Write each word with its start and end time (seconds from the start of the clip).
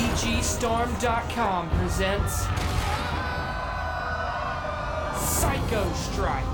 VGStorm.com 0.00 1.68
presents 1.78 2.46
Psycho 5.14 5.82
Strike. 5.94 6.48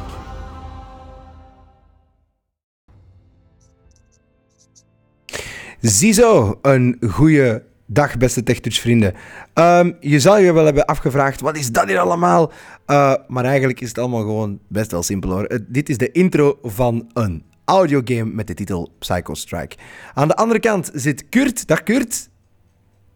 Ziezo, 5.81 6.59
een 6.63 6.99
goede 7.09 7.65
dag, 7.87 8.17
beste 8.17 8.43
TechTouch-vrienden. 8.43 9.15
Ehm, 9.55 9.93
je 10.01 10.21
zal 10.21 10.39
je 10.39 10.53
wel 10.53 10.65
hebben 10.65 10.85
afgevraagd, 10.85 11.41
wat 11.41 11.57
is 11.57 11.73
dat 11.73 11.87
hier 11.87 11.99
allemaal? 11.99 12.53
Uh, 12.87 13.15
maar 13.29 13.45
eigenlijk 13.45 13.81
is 13.81 13.89
het 13.89 13.99
allemaal 13.99 14.21
gewoon 14.21 14.59
best 14.69 14.91
wel 14.91 15.03
simpel 15.03 15.31
hoor. 15.31 15.53
Uh, 15.53 15.59
dit 15.69 15.89
is 15.89 15.99
de 15.99 16.13
intro 16.13 16.59
van 16.63 17.11
een 17.13 17.45
audiogame 17.65 18.31
met 18.31 18.47
de 18.47 18.55
titel 18.55 18.93
Psycho 18.99 19.35
Strike. 19.35 19.77
Aan 20.15 20.29
de 20.29 20.37
andere 20.37 20.61
kant 20.61 20.91
zit 20.95 21.29
Kurt. 21.29 21.67
Dag 21.67 21.83
Kurt. 21.83 22.29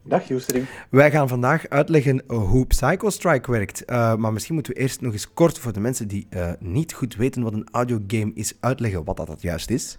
Dag 0.02 0.28
Joestering. 0.28 0.66
Wij 0.90 1.10
gaan 1.10 1.28
vandaag 1.28 1.68
uitleggen 1.68 2.22
hoe 2.26 2.66
Psycho 2.66 3.10
Strike 3.10 3.50
werkt. 3.50 3.82
Uh, 3.90 4.14
maar 4.14 4.32
misschien 4.32 4.54
moeten 4.54 4.72
we 4.74 4.80
eerst 4.80 5.00
nog 5.00 5.12
eens 5.12 5.32
kort 5.32 5.58
voor 5.58 5.72
de 5.72 5.80
mensen 5.80 6.08
die 6.08 6.28
niet 6.58 6.92
goed 6.92 7.16
weten 7.16 7.42
wat 7.42 7.52
een 7.52 7.68
audiogame 7.70 8.32
is, 8.34 8.54
uitleggen 8.60 9.04
wat 9.04 9.16
dat, 9.16 9.26
dat 9.26 9.42
juist 9.42 9.70
is. 9.70 9.98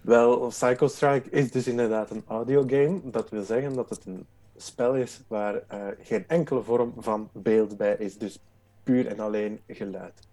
Wel, 0.00 0.46
Psycho 0.46 0.86
Strike 0.86 1.30
is 1.30 1.50
dus 1.50 1.66
inderdaad 1.66 2.10
een 2.10 2.22
audiogame. 2.26 3.00
Dat 3.04 3.30
wil 3.30 3.42
zeggen 3.42 3.74
dat 3.74 3.90
het 3.90 4.06
een 4.06 4.26
spel 4.56 4.94
is 4.94 5.20
waar 5.26 5.54
uh, 5.54 5.78
geen 6.02 6.24
enkele 6.28 6.62
vorm 6.62 6.92
van 6.98 7.28
beeld 7.32 7.76
bij 7.76 7.96
is. 7.98 8.18
Dus 8.18 8.38
puur 8.82 9.06
en 9.06 9.20
alleen 9.20 9.60
geluid. 9.66 10.27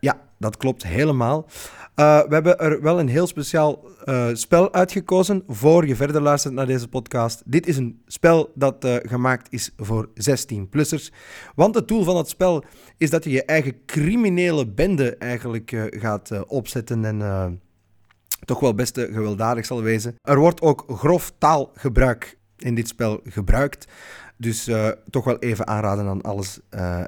Ja, 0.00 0.20
dat 0.38 0.56
klopt 0.56 0.86
helemaal. 0.86 1.46
Uh, 1.96 2.20
we 2.22 2.34
hebben 2.34 2.58
er 2.58 2.82
wel 2.82 3.00
een 3.00 3.08
heel 3.08 3.26
speciaal 3.26 3.88
uh, 4.04 4.28
spel 4.32 4.72
uitgekozen 4.72 5.42
voor 5.48 5.86
je 5.86 5.96
verder 5.96 6.22
luistert 6.22 6.54
naar 6.54 6.66
deze 6.66 6.88
podcast. 6.88 7.42
Dit 7.44 7.66
is 7.66 7.76
een 7.76 8.02
spel 8.06 8.52
dat 8.54 8.84
uh, 8.84 8.96
gemaakt 9.02 9.46
is 9.50 9.70
voor 9.76 10.08
16-plussers. 10.08 11.12
Want 11.54 11.74
het 11.74 11.88
doel 11.88 12.04
van 12.04 12.16
het 12.16 12.28
spel 12.28 12.64
is 12.96 13.10
dat 13.10 13.24
je 13.24 13.30
je 13.30 13.44
eigen 13.44 13.84
criminele 13.86 14.66
bende 14.66 15.16
eigenlijk 15.16 15.88
gaat 15.90 16.46
opzetten 16.46 17.04
en 17.04 17.60
toch 18.44 18.60
wel 18.60 18.74
best 18.74 19.00
gewelddadig 19.00 19.66
zal 19.66 19.82
wezen. 19.82 20.14
Er 20.22 20.38
wordt 20.38 20.60
ook 20.60 20.84
grof 20.88 21.32
taalgebruik 21.38 22.38
in 22.58 22.74
dit 22.74 22.88
spel 22.88 23.20
gebruikt. 23.24 23.86
Dus 24.36 24.70
toch 25.10 25.24
wel 25.24 25.38
even 25.38 25.66
aanraden 25.66 26.06
aan 26.06 26.22
alles 26.22 26.60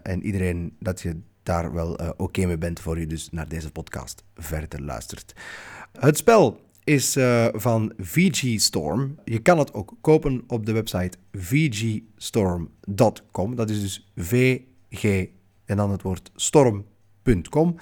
en 0.02 0.23
iedereen 0.23 0.77
dat 0.78 1.00
je 1.00 1.20
daar 1.48 1.72
wel 1.72 2.00
uh, 2.00 2.08
oké 2.16 2.46
mee 2.46 2.58
bent 2.58 2.80
voor 2.80 2.98
je 2.98 3.06
dus 3.06 3.28
naar 3.30 3.48
deze 3.48 3.70
podcast 3.70 4.24
verder 4.34 4.82
luistert. 4.82 5.32
Het 5.92 6.16
spel 6.16 6.60
is 6.84 7.16
van 7.52 7.92
VG 7.98 8.60
Storm. 8.60 9.18
Je 9.24 9.38
kan 9.38 9.58
het 9.58 9.74
ook 9.74 9.96
kopen 10.00 10.44
op 10.46 10.66
de 10.66 10.72
website 10.72 11.18
vgstorm.com. 11.32 13.56
Dat 13.56 13.70
is 13.70 13.80
dus 13.80 14.12
VG 14.16 15.27
en 15.64 15.77
dan 15.77 15.90
het 15.90 16.02
woord 16.02 16.30
storm.com. 16.34 17.77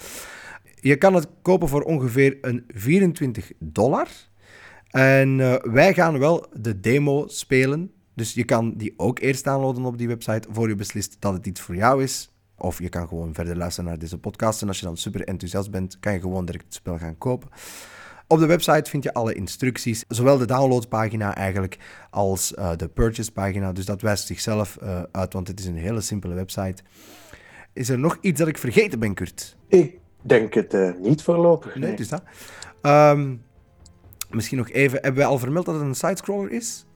Je 0.80 0.96
kan 0.96 1.14
het 1.14 1.28
kopen 1.42 1.68
voor 1.68 1.82
ongeveer 1.82 2.38
een 2.40 2.64
24 2.68 3.52
dollar. 3.58 4.08
En 4.90 5.38
uh, 5.38 5.54
wij 5.62 5.94
gaan 5.94 6.18
wel 6.18 6.46
de 6.52 6.80
demo 6.80 7.24
spelen. 7.28 7.90
Dus 8.14 8.34
je 8.34 8.44
kan 8.44 8.74
die 8.76 8.94
ook 8.96 9.18
eerst 9.18 9.44
downloaden 9.44 9.84
op 9.84 9.98
die 9.98 10.08
website 10.08 10.48
voor 10.50 10.68
je 10.68 10.74
beslist 10.74 11.16
dat 11.18 11.32
het 11.32 11.46
iets 11.46 11.60
voor 11.60 11.76
jou 11.76 12.02
is. 12.02 12.30
Of 12.58 12.78
je 12.78 12.88
kan 12.88 13.08
gewoon 13.08 13.34
verder 13.34 13.56
luisteren 13.56 13.90
naar 13.90 13.98
deze 13.98 14.18
podcast. 14.18 14.62
En 14.62 14.68
als 14.68 14.78
je 14.78 14.86
dan 14.86 14.96
super 14.96 15.24
enthousiast 15.24 15.70
bent, 15.70 15.98
kan 16.00 16.12
je 16.12 16.20
gewoon 16.20 16.44
direct 16.44 16.64
het 16.64 16.74
spel 16.74 16.98
gaan 16.98 17.18
kopen. 17.18 17.48
Op 18.28 18.38
de 18.38 18.46
website 18.46 18.90
vind 18.90 19.02
je 19.02 19.14
alle 19.14 19.34
instructies, 19.34 20.04
zowel 20.08 20.38
de 20.38 20.46
downloadpagina 20.46 21.34
eigenlijk 21.34 21.78
als 22.10 22.52
uh, 22.52 22.70
de 22.76 22.88
purchase 22.88 23.32
pagina. 23.32 23.72
Dus 23.72 23.84
dat 23.84 24.02
wijst 24.02 24.26
zichzelf 24.26 24.78
uh, 24.82 25.02
uit, 25.12 25.32
want 25.32 25.48
het 25.48 25.60
is 25.60 25.66
een 25.66 25.76
hele 25.76 26.00
simpele 26.00 26.34
website. 26.34 26.82
Is 27.72 27.88
er 27.88 27.98
nog 27.98 28.18
iets 28.20 28.38
dat 28.38 28.48
ik 28.48 28.58
vergeten 28.58 28.98
ben, 28.98 29.14
Kurt? 29.14 29.56
Ik 29.68 29.98
denk 30.22 30.54
het 30.54 30.74
uh, 30.74 30.90
niet 30.98 31.22
voorlopig. 31.22 31.74
Nee, 31.74 31.88
nee 31.88 31.96
dus 31.96 32.08
dat. 32.08 32.22
Um, 32.82 33.42
misschien 34.30 34.58
nog 34.58 34.70
even, 34.70 34.98
hebben 35.02 35.20
wij 35.20 35.30
al 35.30 35.38
vermeld 35.38 35.66
dat 35.66 35.74
het 35.74 35.84
een 35.84 35.94
sidescroller 35.94 36.50
is? 36.50 36.86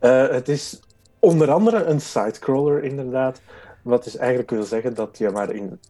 Het 0.00 0.48
is 0.48 0.80
onder 1.18 1.50
andere 1.50 1.84
een 1.84 2.00
sidescroller, 2.00 2.82
inderdaad. 2.82 3.40
Wat 3.84 4.04
dus 4.04 4.16
eigenlijk 4.16 4.50
wil 4.50 4.62
zeggen 4.62 4.94
dat 4.94 5.18
je 5.18 5.30
maar 5.30 5.50
in 5.50 5.80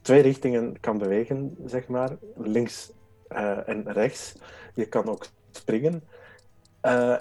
twee 0.00 0.22
richtingen 0.22 0.80
kan 0.80 0.98
bewegen, 0.98 1.56
zeg 1.66 1.88
maar. 1.88 2.16
Links 2.36 2.92
uh, 3.32 3.68
en 3.68 3.92
rechts. 3.92 4.34
Je 4.74 4.86
kan 4.86 5.08
ook 5.08 5.26
springen. 5.50 6.02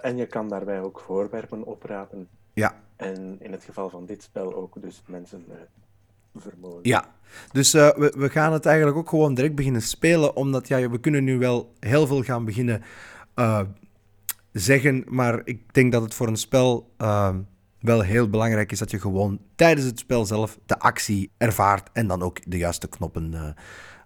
en 0.01 0.17
je 0.17 0.25
kan 0.25 0.49
daarbij 0.49 0.81
ook 0.81 0.99
voorwerpen 0.99 1.63
oprapen. 1.63 2.27
Ja. 2.53 2.81
En 2.95 3.35
in 3.39 3.51
het 3.51 3.63
geval 3.63 3.89
van 3.89 4.05
dit 4.05 4.23
spel 4.23 4.53
ook 4.53 4.81
dus 4.81 5.03
mensen 5.05 5.45
vermogen. 6.35 6.79
Ja, 6.81 7.05
dus 7.51 7.75
uh, 7.75 7.89
we, 7.89 8.13
we 8.17 8.29
gaan 8.29 8.53
het 8.53 8.65
eigenlijk 8.65 8.97
ook 8.97 9.09
gewoon 9.09 9.33
direct 9.33 9.55
beginnen 9.55 9.81
spelen, 9.81 10.35
omdat 10.35 10.67
ja, 10.67 10.89
we 10.89 10.99
kunnen 10.99 11.23
nu 11.23 11.37
wel 11.37 11.73
heel 11.79 12.07
veel 12.07 12.23
gaan 12.23 12.45
beginnen 12.45 12.83
uh, 13.35 13.61
zeggen, 14.51 15.03
maar 15.07 15.41
ik 15.43 15.73
denk 15.73 15.91
dat 15.91 16.01
het 16.01 16.13
voor 16.13 16.27
een 16.27 16.37
spel 16.37 16.89
uh, 16.97 17.35
wel 17.83 18.01
heel 18.01 18.29
belangrijk 18.29 18.71
is 18.71 18.79
dat 18.79 18.91
je 18.91 18.99
gewoon 18.99 19.39
tijdens 19.55 19.85
het 19.85 19.99
spel 19.99 20.25
zelf 20.25 20.59
de 20.65 20.79
actie 20.79 21.31
ervaart 21.37 21.89
en 21.93 22.07
dan 22.07 22.21
ook 22.21 22.39
de 22.45 22.57
juiste 22.57 22.87
knoppen 22.87 23.55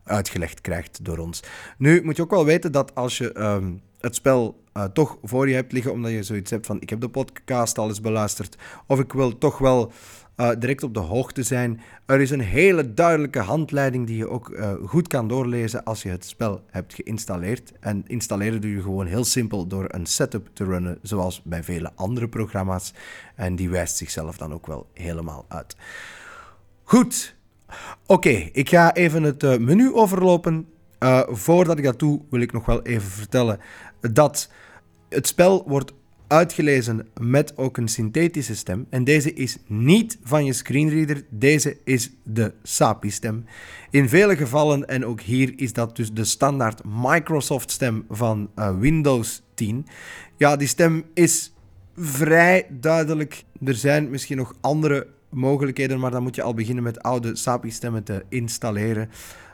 uitgelegd 0.04 0.62
krijgt 0.62 1.06
door 1.06 1.18
ons. 1.18 1.44
Nu 1.78 2.04
moet 2.04 2.16
je 2.16 2.22
ook 2.22 2.32
wel 2.32 2.46
weten 2.46 2.72
dat 2.72 2.96
als 2.96 3.18
je 3.18 3.32
ehm, 3.34 3.74
het 4.00 4.16
spel 4.16 4.64
toch 4.94 5.18
voor 5.24 5.50
je 5.50 5.56
hebt 5.56 5.72
liggen, 5.72 5.92
omdat 5.92 6.12
je 6.12 6.24
zoiets 6.24 6.52
hebt 6.52 6.66
van 6.66 6.82
ik 6.82 6.90
heb 6.90 7.02
de 7.02 7.10
podcast 7.10 7.78
al 7.78 7.88
eens 7.88 8.02
beluisterd, 8.02 8.58
of 8.88 9.00
ik 9.00 9.14
wil 9.14 9.38
toch 9.38 9.58
wel 9.58 9.92
uh, 10.38 10.50
direct 10.60 10.84
op 10.84 10.94
de 10.94 11.00
hoogte 11.00 11.44
zijn. 11.44 11.82
Er 12.06 12.22
is 12.22 12.30
een 12.30 12.40
hele 12.40 12.94
duidelijke 12.94 13.40
handleiding 13.40 14.08
die 14.08 14.18
je 14.18 14.30
ook 14.30 14.50
uh, 14.50 14.74
goed 14.86 15.08
kan 15.08 15.28
doorlezen 15.28 15.84
als 15.84 16.04
je 16.04 16.10
het 16.10 16.26
spel 16.26 16.64
hebt 16.68 16.94
geïnstalleerd. 16.94 17.72
En 17.80 18.04
installeren 18.08 18.62
doe 18.62 18.72
je 18.72 18.82
gewoon 18.82 19.06
heel 19.06 19.24
simpel 19.24 19.68
door 19.68 19.86
een 19.88 20.06
setup 20.06 20.50
te 20.54 20.64
runnen, 20.64 21.00
zoals 21.02 21.42
bij 21.44 21.64
vele 21.64 21.92
andere 21.96 22.30
programma's. 22.30 22.94
En 23.36 23.56
die 23.56 23.70
wijst 23.70 23.98
zichzelf 23.98 24.38
dan 24.38 24.54
ook 24.54 24.68
wel 24.68 24.88
helemaal 24.94 25.46
uit. 25.48 25.76
Goed. 26.84 27.36
Oké, 28.06 28.50
ik 28.52 28.70
ga 28.70 28.94
even 28.94 29.24
het 29.24 29.44
uh, 29.44 29.58
menu 29.58 29.94
overlopen. 29.94 30.68
voordat 31.28 31.78
ik 31.78 31.84
dat 31.84 32.00
doe, 32.00 32.22
wil 32.30 32.42
ik 32.42 32.52
nog 32.52 32.66
wel 32.66 32.82
even 32.82 33.10
vertellen 33.10 33.60
dat 34.00 34.50
het 35.10 35.28
spel 35.28 35.64
wordt 35.68 35.94
uitgelezen 36.28 37.08
met 37.20 37.58
ook 37.58 37.78
een 37.78 37.88
synthetische 37.88 38.56
stem. 38.56 38.86
En 38.90 39.04
deze 39.04 39.34
is 39.34 39.58
niet 39.68 40.20
van 40.24 40.46
je 40.46 40.54
screenreader, 40.54 41.24
deze 41.30 41.78
is 41.84 42.12
de 42.24 42.54
SAPI-stem. 42.64 43.46
In 43.90 44.10
vele 44.10 44.36
gevallen, 44.36 44.88
en 44.88 45.06
ook 45.06 45.22
hier 45.22 45.54
is 45.56 45.74
dat 45.74 45.96
dus 45.96 46.14
de 46.14 46.24
standaard 46.24 46.82
Microsoft-stem 46.86 48.06
van 48.10 48.50
uh, 48.56 48.80
Windows 48.80 49.44
10. 49.54 49.86
Ja, 50.38 50.56
die 50.56 50.68
stem 50.68 51.04
is 51.14 51.54
vrij 51.96 52.68
duidelijk. 52.70 53.44
Er 53.66 53.76
zijn 53.76 54.10
misschien 54.10 54.38
nog 54.38 54.56
andere 54.62 55.08
mogelijkheden, 55.30 56.00
maar 56.00 56.12
dan 56.12 56.24
moet 56.24 56.36
je 56.36 56.42
al 56.42 56.54
beginnen 56.54 56.84
met 56.84 57.04
oude 57.04 57.36
SAPI-stemmen 57.36 58.04
te 58.04 58.24
installeren. 58.30 59.10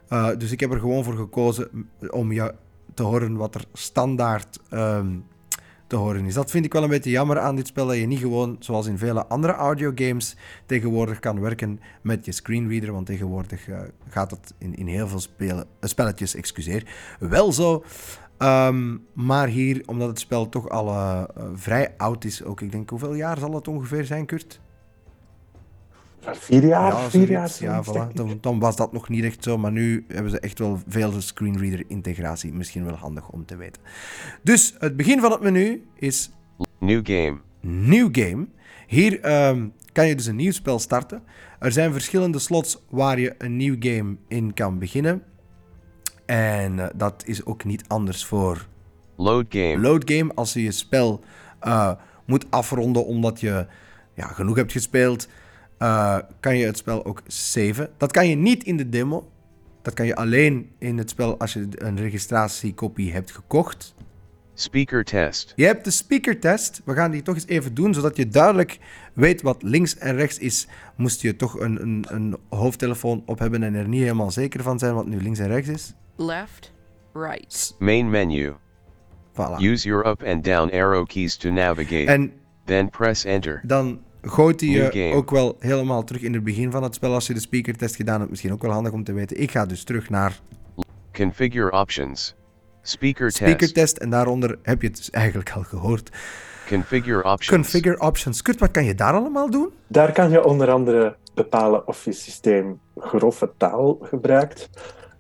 Uh, 0.10 0.30
dus 0.38 0.52
ik 0.52 0.60
heb 0.60 0.72
er 0.72 0.80
gewoon 0.80 1.04
voor 1.04 1.16
gekozen 1.16 1.88
om 2.10 2.32
je 2.32 2.54
te 2.94 3.04
horen 3.04 3.36
wat 3.36 3.56
er 3.56 3.66
standaard 3.74 4.60
um, 4.72 5.26
Dat 6.34 6.52
vind 6.52 6.66
ik 6.66 6.74
wel 6.74 6.84
een 6.84 6.90
beetje 6.90 7.10
jammer 7.10 7.40
aan 7.40 7.56
dit 7.56 7.68
spel, 7.68 7.88
dat 7.88 7.96
je 7.96 8.06
niet 8.06 8.20
gewoon, 8.20 8.56
zoals 8.60 8.88
in 8.88 8.98
vele 8.98 9.26
andere 9.26 9.54
audiogames, 9.54 10.36
tegenwoordig 10.66 11.20
kan 11.20 11.40
werken 11.40 11.80
met 12.02 12.26
je 12.26 12.32
screenreader, 12.32 12.92
want 12.92 13.06
tegenwoordig 13.06 13.68
uh, 13.68 13.80
gaat 14.10 14.32
het 14.32 14.54
in, 14.58 14.76
in 14.76 14.88
heel 14.88 15.08
veel 15.08 15.20
spelen, 15.20 15.58
uh, 15.58 15.90
spelletjes, 15.90 16.36
excuseer, 16.36 17.16
wel 17.20 17.52
zo. 17.52 17.84
Um, 18.38 19.06
maar 19.14 19.48
hier, 19.48 19.84
omdat 19.86 20.08
het 20.08 20.20
spel 20.20 20.50
toch 20.50 20.70
al 20.70 20.88
uh, 20.88 21.24
vrij 21.54 21.94
oud 21.98 22.24
is, 22.24 22.44
ook 22.44 22.62
ik 22.62 22.72
denk, 22.72 22.90
hoeveel 22.90 23.14
jaar 23.14 23.38
zal 23.38 23.54
het 23.54 23.68
ongeveer 23.68 24.06
zijn, 24.06 24.26
Kurt? 24.26 24.62
Vier 26.32 26.66
jaar, 26.66 26.92
ja, 26.92 27.10
vier 27.10 27.30
jaar. 27.30 27.52
Ja, 27.60 27.84
voilà. 27.84 28.14
dan, 28.14 28.38
dan, 28.42 28.60
was 28.60 28.76
dat 28.76 28.94
nog 28.94 29.10
niet 29.10 29.24
echt 29.24 29.44
zo, 29.44 29.58
maar 29.58 29.72
nu 29.72 30.06
hebben 30.08 30.32
ze 30.32 30.40
echt 30.40 30.60
wel 30.60 30.80
veel 30.88 31.22
screenreader-integratie. 31.22 32.54
Misschien 32.54 32.86
wel 32.86 32.96
handig 32.96 33.30
om 33.30 33.46
te 33.46 33.56
weten. 33.56 33.82
Dus 34.42 34.76
het 34.80 34.96
begin 34.96 35.20
van 35.20 35.32
het 35.32 35.42
menu 35.42 35.88
is... 35.96 36.32
New 36.80 37.02
game. 37.04 37.38
New 37.62 38.08
game. 38.12 38.48
Hier 38.88 39.46
um, 39.48 39.74
kan 39.92 40.08
je 40.08 40.16
dus 40.16 40.26
een 40.26 40.36
nieuw 40.36 40.52
spel 40.52 40.80
starten. 40.80 41.24
Er 41.60 41.72
zijn 41.72 41.92
verschillende 41.92 42.40
slots 42.40 42.84
waar 42.90 43.20
je 43.20 43.36
een 43.38 43.58
nieuw 43.58 43.76
game 43.80 44.16
in 44.28 44.54
kan 44.54 44.80
beginnen. 44.80 45.24
En 46.26 46.78
uh, 46.78 46.86
dat 46.96 47.24
is 47.26 47.46
ook 47.46 47.64
niet 47.64 47.84
anders 47.88 48.26
voor... 48.26 48.68
Load 49.16 49.46
game. 49.50 49.78
Load 49.80 50.12
game, 50.12 50.34
als 50.34 50.54
je 50.54 50.64
je 50.64 50.72
spel 50.72 51.24
uh, 51.64 51.92
moet 52.26 52.46
afronden 52.50 53.06
omdat 53.06 53.40
je 53.40 53.68
ja, 54.14 54.28
genoeg 54.28 54.56
hebt 54.56 54.72
gespeeld 54.72 55.28
uh, 55.84 56.18
kan 56.40 56.58
je 56.58 56.66
het 56.66 56.78
spel 56.78 57.06
ook 57.06 57.22
saven. 57.28 57.90
Dat 57.98 58.12
kan 58.12 58.28
je 58.28 58.36
niet 58.36 58.64
in 58.64 58.78
de 58.78 58.90
demo. 58.90 59.32
Dat 59.82 59.94
kan 59.94 60.06
je 60.06 60.16
alleen 60.16 60.72
in 60.78 60.98
het 60.98 61.10
spel 61.10 61.40
als 61.40 61.54
je 61.54 61.68
een 61.76 61.98
registratiekopie 61.98 63.14
hebt 63.14 63.32
gekocht. 63.32 63.94
Speaker 64.54 65.04
test. 65.04 65.54
Je 65.56 65.66
hebt 65.66 65.84
de 65.84 65.92
speakertest. 65.92 66.82
We 66.86 66.94
gaan 66.94 67.12
die 67.12 67.22
toch 67.22 67.36
eens 67.36 67.48
even 67.48 67.74
doen, 67.74 67.94
zodat 67.94 68.18
je 68.18 68.28
duidelijk 68.28 68.80
weet 69.14 69.42
wat 69.42 69.64
links 69.64 69.98
en 69.98 70.16
rechts 70.16 70.38
is. 70.38 70.68
Moest 70.96 71.22
je 71.22 71.36
toch 71.36 71.60
een, 71.60 71.82
een, 71.82 72.06
een 72.08 72.38
hoofdtelefoon 72.50 73.24
op 73.26 73.40
hebben 73.40 73.64
en 73.64 73.74
er 73.74 73.88
niet 73.88 74.02
helemaal 74.02 74.32
zeker 74.32 74.64
van 74.64 74.80
zijn 74.80 74.94
wat 74.94 75.08
nu 75.08 75.22
links 75.22 75.40
en 75.40 75.48
rechts 75.48 75.70
is. 75.70 75.94
left, 76.16 76.72
right, 77.14 77.76
Main 77.80 78.10
menu. 78.10 78.54
Voilà. 79.32 79.58
Use 79.60 79.88
your 79.88 80.08
up 80.08 80.24
and 80.24 80.44
down 80.44 80.72
arrow 80.72 81.06
keys 81.06 81.38
to 81.38 81.52
navigate. 81.52 82.06
En 82.06 82.34
then 82.66 82.90
press 82.90 83.26
enter. 83.26 83.62
dan 83.64 84.00
gooit 84.26 84.62
hij 84.62 84.70
je 84.70 85.14
ook 85.14 85.32
wel 85.32 85.56
helemaal 85.60 86.04
terug 86.04 86.22
in 86.22 86.34
het 86.34 86.44
begin 86.44 86.72
van 86.72 86.84
het 86.84 86.96
spel 86.96 87.14
als 87.14 87.28
je 87.28 87.34
de 87.34 87.40
speakertest 87.40 87.96
gedaan 87.96 88.18
hebt. 88.18 88.30
Misschien 88.30 88.52
ook 88.52 88.62
wel 88.62 88.72
handig 88.72 88.92
om 88.92 89.04
te 89.04 89.14
weten. 89.14 89.42
Ik 89.42 89.52
ga 89.52 89.66
dus 89.66 89.84
terug 89.84 90.10
naar 90.10 90.40
Configure 91.12 91.72
options. 91.72 92.36
Speaker 92.82 93.74
test. 93.74 93.98
en 93.98 94.10
daaronder 94.10 94.60
heb 94.62 94.82
je 94.82 94.88
het 94.88 94.98
dus 94.98 95.10
eigenlijk 95.10 95.52
al 95.52 95.64
gehoord. 95.64 96.10
Configure 96.68 97.24
options. 97.24 97.48
Configure 97.48 98.00
options. 98.00 98.42
Kurt, 98.42 98.60
wat 98.60 98.72
kan 98.72 98.86
je 98.86 98.96
daar 98.96 99.14
allemaal 99.14 99.50
doen? 99.50 99.70
Daar 99.88 100.12
kan 100.12 100.30
je 100.30 100.44
onder 100.44 100.72
andere 100.72 101.16
bepalen 101.34 101.88
of 101.88 102.06
je 102.06 102.12
systeem 102.12 102.80
grove 102.96 103.52
taal 103.58 103.98
gebruikt. 104.02 104.70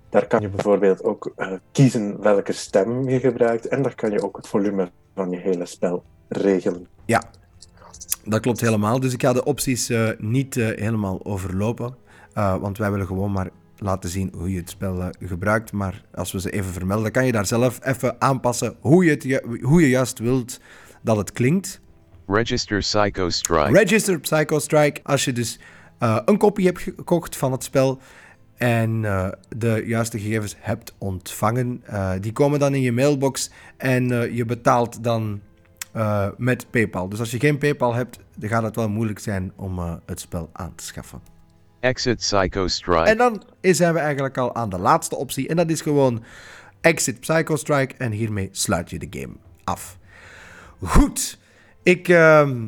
Daar 0.09 0.27
kan 0.27 0.41
je 0.41 0.49
bijvoorbeeld 0.49 1.03
ook 1.03 1.31
eh, 1.35 1.51
kiezen 1.71 2.21
welke 2.21 2.53
stem 2.53 3.09
je 3.09 3.19
gebruikt. 3.19 3.67
En 3.67 3.81
daar 3.81 3.95
kan 3.95 4.11
je 4.11 4.23
ook 4.23 4.37
het 4.37 4.47
volume 4.47 4.91
van 5.15 5.29
je 5.29 5.37
hele 5.37 5.65
spel 5.65 6.03
regelen. 6.27 6.87
Ja, 7.05 7.23
dat 8.23 8.39
klopt 8.41 8.61
helemaal. 8.61 8.99
Dus 8.99 9.13
ik 9.13 9.21
ga 9.21 9.33
de 9.33 9.43
opties 9.45 9.89
eh, 9.89 10.09
niet 10.17 10.57
eh, 10.57 10.65
helemaal 10.65 11.25
overlopen. 11.25 11.95
eh, 12.33 12.55
want 12.55 12.77
wij 12.77 12.91
willen 12.91 13.07
gewoon 13.07 13.31
maar 13.31 13.49
laten 13.77 14.09
zien 14.09 14.31
hoe 14.35 14.51
je 14.51 14.57
het 14.59 14.69
spel 14.69 15.09
gebruikt. 15.19 15.71
Maar 15.71 16.03
als 16.13 16.31
we 16.31 16.39
ze 16.39 16.49
even 16.51 16.71
vermelden, 16.73 17.11
kan 17.11 17.25
je 17.25 17.31
daar 17.31 17.45
zelf 17.45 17.79
even 17.85 18.21
aanpassen 18.21 18.75
hoe 18.79 19.03
je, 19.05 19.09
het, 19.11 19.23
ju- 19.23 19.59
hoe 19.61 19.81
je 19.81 19.89
juist 19.89 20.19
wilt 20.19 20.59
dat 21.01 21.17
het 21.17 21.31
klinkt. 21.31 21.81
Register 22.27 22.79
Psycho 22.79 23.29
Strike. 23.29 23.71
Register 23.71 24.19
Psycho 24.19 24.59
Strike. 24.59 24.99
Als 25.03 25.25
je 25.25 25.33
dus 25.33 25.59
een 26.25 26.37
kopie 26.37 26.65
hebt 26.65 26.79
gekocht 26.81 27.37
van 27.37 27.51
het 27.51 27.63
spel 27.63 27.99
en 28.57 29.01
de 29.57 29.83
juiste 29.85 30.19
gegevens 30.19 30.55
hebt 30.59 30.95
ontvangen, 30.97 31.83
die 32.19 32.31
komen 32.31 32.59
dan 32.59 32.73
in 32.75 32.81
je 32.81 32.91
mailbox 32.91 33.49
en 33.77 34.33
je 34.35 34.45
betaalt 34.45 35.03
dan 35.03 35.41
eh, 35.93 36.27
met 36.37 36.71
PayPal. 36.71 37.09
Dus 37.09 37.19
als 37.19 37.31
je 37.31 37.39
geen 37.39 37.57
PayPal 37.57 37.93
hebt, 37.93 38.19
dan 38.37 38.49
gaat 38.49 38.63
het 38.63 38.75
wel 38.75 38.89
moeilijk 38.89 39.19
zijn 39.19 39.51
om 39.55 39.79
eh, 39.79 39.93
het 40.05 40.19
spel 40.19 40.49
aan 40.53 40.75
te 40.75 40.83
schaffen. 40.83 41.21
Exit 41.79 42.17
Psycho 42.17 42.67
Strike. 42.67 43.09
En 43.09 43.17
dan 43.17 43.43
zijn 43.61 43.93
we 43.93 43.99
eigenlijk 43.99 44.37
al 44.37 44.55
aan 44.55 44.69
de 44.69 44.79
laatste 44.79 45.15
optie 45.15 45.47
en 45.47 45.55
dat 45.55 45.69
is 45.69 45.81
gewoon 45.81 46.23
Exit 46.81 47.19
Psycho 47.19 47.55
Strike 47.55 47.95
en 47.97 48.11
hiermee 48.11 48.49
sluit 48.51 48.89
je 48.89 48.99
de 48.99 49.19
game 49.19 49.33
af. 49.63 49.97
Goed, 50.81 51.39
ik, 51.83 52.07
ehm, 52.07 52.65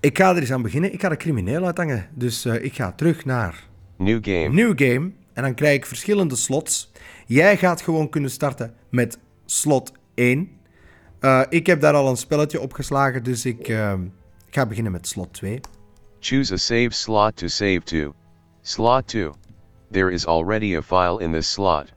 ik 0.00 0.18
ga 0.18 0.30
er 0.30 0.40
eens 0.40 0.52
aan 0.52 0.62
beginnen. 0.62 0.92
Ik 0.92 1.00
ga 1.00 1.08
de 1.08 1.16
crimineel 1.16 1.64
uithangen. 1.64 2.08
Dus 2.14 2.44
eh, 2.44 2.64
ik 2.64 2.74
ga 2.74 2.92
terug 2.92 3.24
naar 3.24 3.66
New 3.96 4.24
game. 4.24 4.48
New 4.48 4.72
Game. 4.76 5.10
En 5.32 5.42
dan 5.42 5.54
krijg 5.54 5.76
ik 5.76 5.86
verschillende 5.86 6.36
slots. 6.36 6.92
Jij 7.26 7.56
gaat 7.56 7.80
gewoon 7.80 8.08
kunnen 8.08 8.30
starten 8.30 8.74
met 8.90 9.18
slot 9.46 9.92
1. 10.14 10.57
Eh, 11.20 11.42
ik 11.48 11.66
heb 11.66 11.80
daar 11.80 11.94
al 11.94 12.08
een 12.08 12.16
spelletje 12.16 12.60
opgeslagen, 12.60 13.22
dus 13.22 13.44
ik, 13.44 13.68
ehm, 13.68 14.02
ik 14.46 14.54
ga 14.54 14.66
beginnen 14.66 14.92
met 14.92 15.08
slot 15.08 15.32
2. 15.32 15.60
Choose 16.20 16.52
a 16.52 16.56
save 16.56 16.90
slot 16.90 17.36
to 17.36 17.46
save 17.46 17.80
to. 17.84 18.14
Slot 18.62 19.06
2. 19.06 19.30
There 19.90 20.10
is 20.10 20.26
already 20.26 20.76
a 20.76 20.82
file 20.82 21.22
in 21.24 21.32
this 21.32 21.52
slot. 21.52 21.92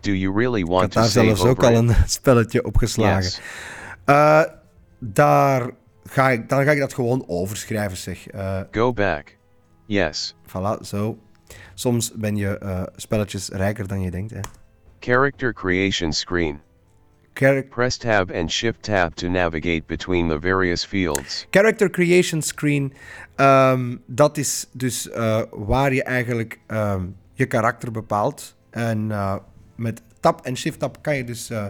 Do 0.00 0.12
you 0.12 0.38
really 0.38 0.60
Ik 0.60 0.66
want 0.66 0.80
heb 0.80 0.90
to 0.90 1.00
daar 1.00 1.08
zelfs 1.08 1.44
ook 1.44 1.64
al 1.64 1.74
een 1.74 1.94
spelletje 2.06 2.64
opgeslagen. 2.64 3.22
Yes. 3.22 3.40
Eh, 4.04 4.42
daar 4.98 5.70
ga 6.04 6.30
ik, 6.30 6.48
dan 6.48 6.64
ga 6.64 6.70
ik 6.70 6.78
dat 6.78 6.94
gewoon 6.94 7.24
overschrijven, 7.26 7.96
zeg. 7.96 8.26
Eh, 8.26 8.60
Go 8.70 8.92
back. 8.92 9.36
Yes. 9.86 10.34
voilà, 10.46 10.80
zo. 10.82 11.18
Soms 11.74 12.12
ben 12.12 12.36
je 12.36 12.88
spelletjes 12.96 13.48
rijker 13.48 13.86
dan 13.86 14.00
je 14.00 14.10
denkt. 14.10 14.32
Hè. 14.32 14.40
Character 15.00 15.52
creation 15.52 16.12
screen. 16.12 16.60
Press 17.40 17.96
tab 17.96 18.30
and 18.30 18.50
shift 18.50 18.82
tab 18.82 19.14
to 19.14 19.28
navigate 19.28 19.86
between 19.86 20.28
the 20.28 20.38
various 20.38 20.84
fields. 20.84 21.46
character 21.50 21.90
creation 21.90 22.42
screen, 22.42 22.92
ehm, 23.36 23.96
dat 24.06 24.36
is 24.36 24.66
dus 24.72 25.10
eh, 25.10 25.42
waar 25.50 25.92
je 25.92 26.02
eigenlijk 26.02 26.60
ehm, 26.66 27.06
je 27.32 27.46
karakter 27.46 27.92
bepaalt. 27.92 28.56
En 28.70 29.10
eh, 29.10 29.36
met 29.74 30.02
tab 30.20 30.40
en 30.40 30.56
shift 30.56 30.78
tab 30.78 30.98
kan 31.02 31.16
je 31.16 31.24
dus 31.24 31.50
eh, 31.50 31.66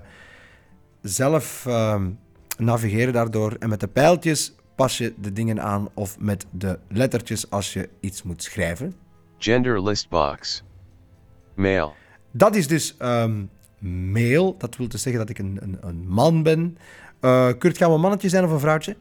zelf 1.03 1.67
ehm, 1.67 2.11
navigeren 2.59 3.13
daardoor. 3.13 3.57
En 3.59 3.69
met 3.69 3.81
de 3.81 3.89
pijltjes 3.89 4.55
pas 4.75 4.99
je 4.99 5.15
de 5.17 5.33
dingen 5.33 5.63
aan 5.63 5.89
of 5.95 6.19
met 6.19 6.47
de 6.51 6.79
lettertjes 6.89 7.51
als 7.51 7.73
je 7.73 7.89
iets 8.01 8.23
moet 8.23 8.43
schrijven. 8.43 8.95
Gender 9.39 9.83
list 9.83 10.09
box. 10.09 10.65
Male. 11.55 11.93
Dat 12.31 12.55
is 12.55 12.67
dus 12.67 12.97
male. 13.89 14.55
Dat 14.59 14.77
wil 14.77 14.89
dus 14.89 15.03
zeggen 15.03 15.21
dat 15.21 15.31
ik 15.31 15.39
een, 15.39 15.59
een, 15.63 15.79
een 15.81 16.09
man 16.09 16.43
ben. 16.43 16.79
Eh 17.21 17.49
Kurt, 17.59 17.77
gaan 17.77 17.89
we 17.89 17.95
een 17.95 18.01
mannetje 18.01 18.29
zijn 18.29 18.45
of 18.45 18.51
een 18.51 18.61
vrouwtje? 18.61 18.97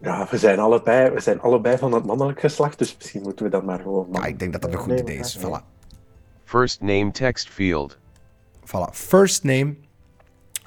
Ja, 0.00 0.26
we 0.30 0.38
zijn 0.38 0.58
allebei, 0.58 1.10
we 1.10 1.20
zijn 1.20 1.40
allebei 1.40 1.78
van 1.78 1.92
het 1.92 2.04
mannelijk 2.04 2.40
geslacht, 2.40 2.78
dus 2.78 2.96
misschien 2.96 3.22
moeten 3.22 3.44
we 3.44 3.50
dan 3.50 3.64
maar 3.64 3.80
gewoon... 3.80 4.08
Ja, 4.12 4.24
ik 4.24 4.38
denk 4.38 4.52
dat 4.52 4.62
dat 4.62 4.72
een 4.72 4.78
goed 4.78 4.88
Nee, 4.88 5.00
idee 5.00 5.18
is. 5.18 5.38
Voilà. 5.38 5.74
First 6.44 6.80
name 6.80 7.10
text 7.10 7.48
field. 7.48 7.98
Voilà. 8.60 8.90
First 8.92 9.44
name. 9.44 9.76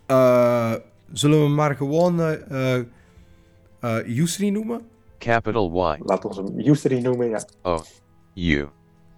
Eh, 0.06 0.74
zullen 1.12 1.44
we 1.44 1.50
maar 1.50 1.76
gewoon 1.76 2.22
eh 2.22 2.76
eh, 2.76 2.86
eh, 3.80 4.08
Yusri 4.08 4.52
noemen? 4.52 4.82
Capital 5.20 5.94
Y. 5.96 6.02
Laat 6.04 6.26
ons 6.26 6.38
hem 6.38 6.60
Usery 6.60 7.02
noemen, 7.02 7.30
ja. 7.30 7.44
O. 7.62 7.82
U. 8.36 8.70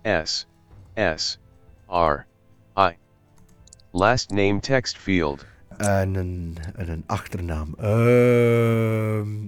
S. 0.04 0.48
S. 0.96 1.40
R. 1.88 2.26
Last 3.92 4.30
name 4.30 4.60
text 4.60 4.98
field. 4.98 5.46
En 5.78 6.16
een, 6.16 6.58
en 6.76 6.90
een 6.90 7.04
achternaam. 7.06 7.76
Ehm 7.80 9.48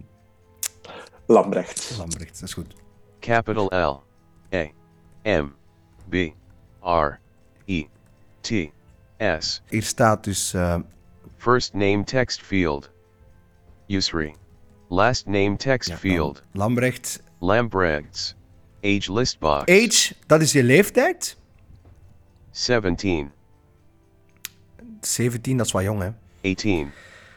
Lambrecht. 1.26 1.96
Lambrecht, 1.98 2.40
dat 2.40 2.50
is 2.50 2.54
goed. 2.54 2.74
Capital 3.20 3.66
L. 3.66 4.04
A. 4.56 4.72
M. 5.24 5.48
B. 6.10 6.16
R. 6.82 7.20
E. 7.66 7.84
T. 8.42 8.52
S. 9.18 9.62
Hier 9.70 9.84
staat 9.84 10.24
dus 10.24 10.54
eh, 10.54 10.80
First 11.38 11.74
name 11.74 12.04
text 12.04 12.42
field. 12.42 12.90
Usri. 13.88 14.36
Last 14.90 15.26
name 15.26 15.56
text 15.56 15.90
ja, 15.90 15.98
field. 15.98 16.44
Lambrecht. 16.52 17.24
Lambrechts. 17.40 18.36
Age 18.82 19.14
list 19.14 19.40
box. 19.40 19.72
Age, 19.72 20.16
dat 20.28 20.42
is 20.42 20.52
je 20.52 20.64
leeftijd. 20.64 21.38
17. 22.52 23.32
17, 25.08 25.58
dat 25.58 25.66
is 25.66 25.72
wat 25.72 25.84
jong, 25.84 26.02
hè? 26.02 26.10
18. 26.50 26.92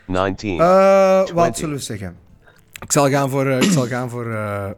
19. 0.07 0.61
Eh, 0.61 1.19
wat 1.19 1.29
20. 1.29 1.57
zullen 1.57 1.75
we 1.75 1.83
zeggen? 1.83 2.17
Ik 2.81 2.93
zal 2.93 3.09
gaan 3.09 3.31
voor, 3.31 3.47
eh, 3.47 3.61
ik 3.63 3.71
zal 3.71 3.87
gaan 3.87 4.11
voor 4.11 4.33
eh, 4.33 4.71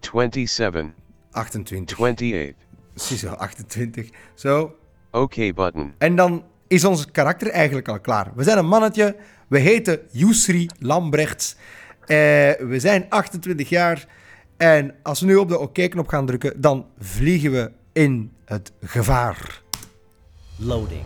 27. 0.00 0.84
28. 1.30 1.96
28. 1.96 2.54
Ziezo, 2.94 3.28
28. 3.28 4.10
Zo. 4.34 4.76
OK 5.10 5.34
button. 5.34 5.92
En 5.98 6.16
dan 6.16 6.44
is 6.66 6.84
ons 6.84 7.10
karakter 7.10 7.50
eigenlijk 7.50 7.88
al 7.88 8.00
klaar. 8.00 8.32
We 8.34 8.42
zijn 8.42 8.58
een 8.58 8.68
mannetje. 8.68 9.16
We 9.48 9.58
heten 9.58 10.00
Yusri 10.10 10.68
Lambrechts. 10.78 11.56
Eh, 12.00 12.08
we 12.58 12.76
zijn 12.76 13.06
28 13.08 13.68
jaar. 13.68 14.06
En 14.56 14.94
als 15.02 15.20
we 15.20 15.26
nu 15.26 15.36
op 15.36 15.48
de 15.48 15.58
OK-knop 15.58 16.08
gaan 16.08 16.26
drukken, 16.26 16.60
dan 16.60 16.86
vliegen 16.98 17.52
we 17.52 17.70
in 17.92 18.32
het 18.44 18.72
gevaar. 18.80 19.62
Loading. 20.56 21.02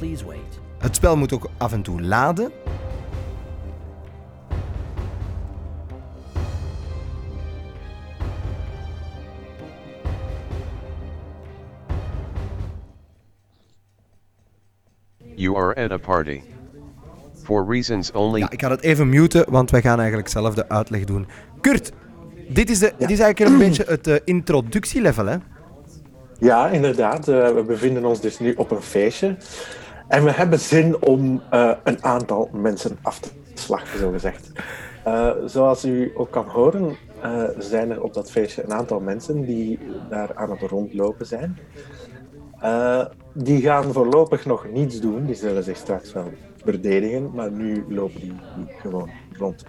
Please 0.00 0.26
wait. 0.26 0.60
Het 0.78 0.96
spel 0.96 1.16
moet 1.16 1.32
ook 1.32 1.50
af 1.56 1.72
en 1.72 1.82
toe 1.82 2.00
laden. 2.00 2.52
You 15.34 15.56
are 15.56 15.84
at 15.84 15.90
a 15.90 15.96
party. 15.96 16.40
For 17.42 17.66
reasons 17.68 18.12
only. 18.12 18.38
Ja, 18.38 18.50
ik 18.50 18.60
ga 18.60 18.70
het 18.70 18.82
even 18.82 19.08
muten, 19.08 19.44
want 19.50 19.70
wij 19.70 19.80
gaan 19.80 19.98
eigenlijk 19.98 20.28
zelf 20.28 20.54
de 20.54 20.68
uitleg 20.68 21.04
doen. 21.04 21.26
Kurt, 21.60 21.92
dit 22.48 22.70
is, 22.70 22.78
de, 22.78 22.92
dit 22.98 23.10
is 23.10 23.18
eigenlijk 23.18 23.52
een 23.52 23.68
beetje 23.68 23.84
het 23.86 24.06
eh, 24.06 24.16
introductielevel, 24.24 25.26
hè? 25.26 25.36
Ja, 26.38 26.68
inderdaad. 26.68 27.28
Eh, 27.28 27.54
we 27.54 27.62
bevinden 27.66 28.04
ons 28.04 28.20
dus 28.20 28.38
nu 28.38 28.54
op 28.54 28.70
een 28.70 28.82
feestje. 28.82 29.36
En 30.10 30.24
we 30.24 30.30
hebben 30.30 30.58
zin 30.58 31.02
om 31.02 31.42
eh, 31.50 31.72
een 31.84 32.04
aantal 32.04 32.48
mensen 32.52 32.98
af 33.02 33.18
te 33.18 33.28
slachten, 33.54 33.98
zo 33.98 34.10
gezegd. 34.10 34.52
Eh, 35.04 35.30
zoals 35.46 35.84
u 35.84 36.12
ook 36.14 36.30
kan 36.30 36.46
horen, 36.46 36.96
eh, 37.22 37.44
zijn 37.58 37.90
er 37.90 38.02
op 38.02 38.14
dat 38.14 38.30
feestje 38.30 38.64
een 38.64 38.72
aantal 38.72 39.00
mensen 39.00 39.44
die 39.44 39.78
daar 40.08 40.34
aan 40.34 40.50
het 40.50 40.60
rondlopen 40.60 41.26
zijn. 41.26 41.58
Die 43.34 43.60
gaan 43.60 43.92
voorlopig 43.92 44.46
nog 44.46 44.66
niets 44.72 45.00
doen. 45.00 45.26
Die 45.26 45.34
zullen 45.34 45.64
zich 45.64 45.76
straks 45.76 46.12
wel 46.12 46.32
verdedigen, 46.64 47.30
maar 47.34 47.50
nu 47.50 47.84
lopen 47.88 48.20
die 48.20 48.34
gewoon 48.80 49.10
rond. 49.38 49.64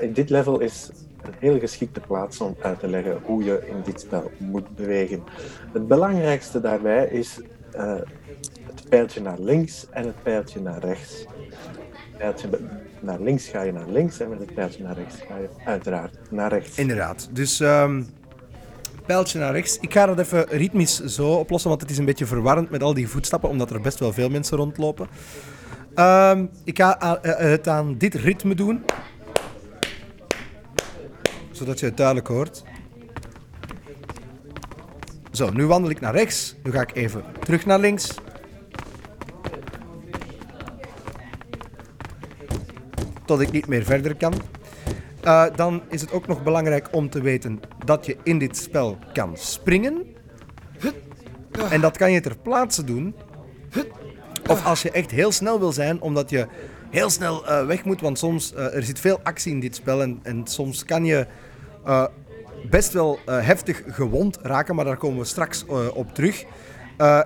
In 0.00 0.12
dit 0.12 0.30
level 0.30 0.60
is 0.60 0.90
een 1.22 1.34
heel 1.38 1.58
geschikte 1.58 2.00
plaats 2.00 2.40
om 2.40 2.56
uit 2.60 2.78
te 2.78 2.88
leggen 2.88 3.18
hoe 3.22 3.44
je 3.44 3.66
in 3.68 3.82
dit 3.84 4.00
spel 4.00 4.30
moet 4.38 4.76
bewegen. 4.76 5.22
Het 5.72 5.88
belangrijkste 5.88 6.60
daarbij 6.60 7.06
is 7.06 7.40
pijltje 8.88 9.20
naar 9.20 9.38
links 9.38 9.86
en 9.90 10.04
het 10.04 10.22
pijltje 10.22 10.60
naar 10.60 10.78
rechts. 10.78 11.26
Het 12.10 12.18
pijltje 12.18 12.48
naar 13.00 13.20
links 13.20 13.48
ga 13.48 13.62
je 13.62 13.72
naar 13.72 13.88
links 13.88 14.20
en 14.20 14.28
met 14.28 14.38
het 14.38 14.54
pijltje 14.54 14.82
naar 14.82 14.94
rechts 14.94 15.16
ga 15.28 15.36
je 15.36 15.48
uiteraard 15.64 16.16
naar 16.30 16.50
rechts. 16.50 16.78
Inderdaad. 16.78 17.28
Dus 17.32 17.60
ehm 17.60 18.02
pijltje 19.06 19.38
naar 19.38 19.52
rechts. 19.52 19.78
Ik 19.80 19.92
ga 19.92 20.06
dat 20.06 20.18
even 20.18 20.46
ritmisch 20.48 21.04
zo 21.04 21.32
oplossen, 21.32 21.70
want 21.70 21.82
het 21.82 21.90
is 21.90 21.98
een 21.98 22.04
beetje 22.04 22.26
verwarrend 22.26 22.70
met 22.70 22.82
al 22.82 22.94
die 22.94 23.08
voetstappen, 23.08 23.48
omdat 23.48 23.70
er 23.70 23.80
best 23.80 23.98
wel 23.98 24.12
veel 24.12 24.28
mensen 24.28 24.56
rondlopen. 24.56 25.08
Ehm, 25.94 26.46
ik 26.64 26.78
ga 26.78 27.20
eh, 27.22 27.50
het 27.50 27.68
aan 27.68 27.98
dit 27.98 28.14
ritme 28.14 28.54
doen. 28.54 28.84
Zodat 31.50 31.80
je 31.80 31.86
het 31.86 31.96
duidelijk 31.96 32.26
hoort. 32.26 32.64
Zo, 35.32 35.50
nu 35.50 35.66
wandel 35.66 35.90
ik 35.90 36.00
naar 36.00 36.14
rechts. 36.14 36.56
Nu 36.62 36.70
ga 36.70 36.80
ik 36.80 36.94
even 36.94 37.24
terug 37.40 37.66
naar 37.66 37.78
links. 37.78 38.14
Tot 43.26 43.40
ik 43.40 43.52
niet 43.52 43.66
meer 43.66 43.84
verder 43.84 44.16
kan. 44.16 44.34
Eh, 45.26 45.44
dan 45.56 45.82
is 45.88 46.00
het 46.00 46.12
ook 46.12 46.26
nog 46.26 46.42
belangrijk 46.42 46.88
om 46.90 47.10
te 47.10 47.20
weten 47.20 47.60
dat 47.84 48.06
je 48.06 48.16
in 48.22 48.38
dit 48.38 48.56
spel 48.56 48.98
kan 49.12 49.36
springen. 49.36 50.14
En 51.70 51.80
dat 51.80 51.96
kan 51.96 52.12
je 52.12 52.20
ter 52.20 52.36
plaatse 52.36 52.84
doen. 52.84 53.14
Of 54.46 54.64
als 54.64 54.82
je 54.82 54.90
echt 54.90 55.10
heel 55.10 55.32
snel 55.32 55.58
wil 55.58 55.72
zijn, 55.72 56.00
omdat 56.00 56.30
je 56.30 56.46
heel 56.90 57.10
snel 57.10 57.46
eh, 57.46 57.66
weg 57.66 57.84
moet. 57.84 58.00
Want 58.00 58.18
soms, 58.18 58.54
eh, 58.54 58.74
er 58.74 58.82
zit 58.82 59.00
veel 59.00 59.20
actie 59.22 59.52
in 59.52 59.60
dit 59.60 59.74
spel. 59.74 60.02
En, 60.02 60.20
en 60.22 60.46
soms 60.46 60.84
kan 60.84 61.04
je 61.04 61.26
best 62.70 62.92
wel 62.92 63.18
heftig 63.26 63.82
gewond 63.86 64.38
raken. 64.42 64.74
Maar 64.74 64.84
daar 64.84 64.96
komen 64.96 65.18
we 65.18 65.24
straks 65.24 65.64
op 65.94 66.14
terug. 66.14 66.44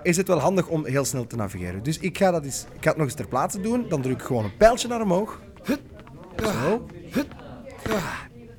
Is 0.02 0.16
het 0.16 0.28
wel 0.28 0.38
handig 0.38 0.68
om 0.68 0.86
heel 0.86 1.04
snel 1.04 1.26
te 1.26 1.36
navigeren. 1.36 1.82
Dus 1.82 1.98
ik 1.98 2.18
ga, 2.18 2.30
dat 2.30 2.44
eens, 2.44 2.66
ik 2.72 2.82
ga 2.82 2.88
het 2.88 2.96
nog 2.96 3.06
eens 3.06 3.14
ter 3.14 3.28
plaatse 3.28 3.60
doen. 3.60 3.86
Dan 3.88 4.02
druk 4.02 4.20
ik 4.20 4.26
gewoon 4.26 4.44
een 4.44 4.56
pijltje 4.56 4.88
naar 4.88 5.00
omhoog. 5.00 5.40
Zo. 6.42 6.86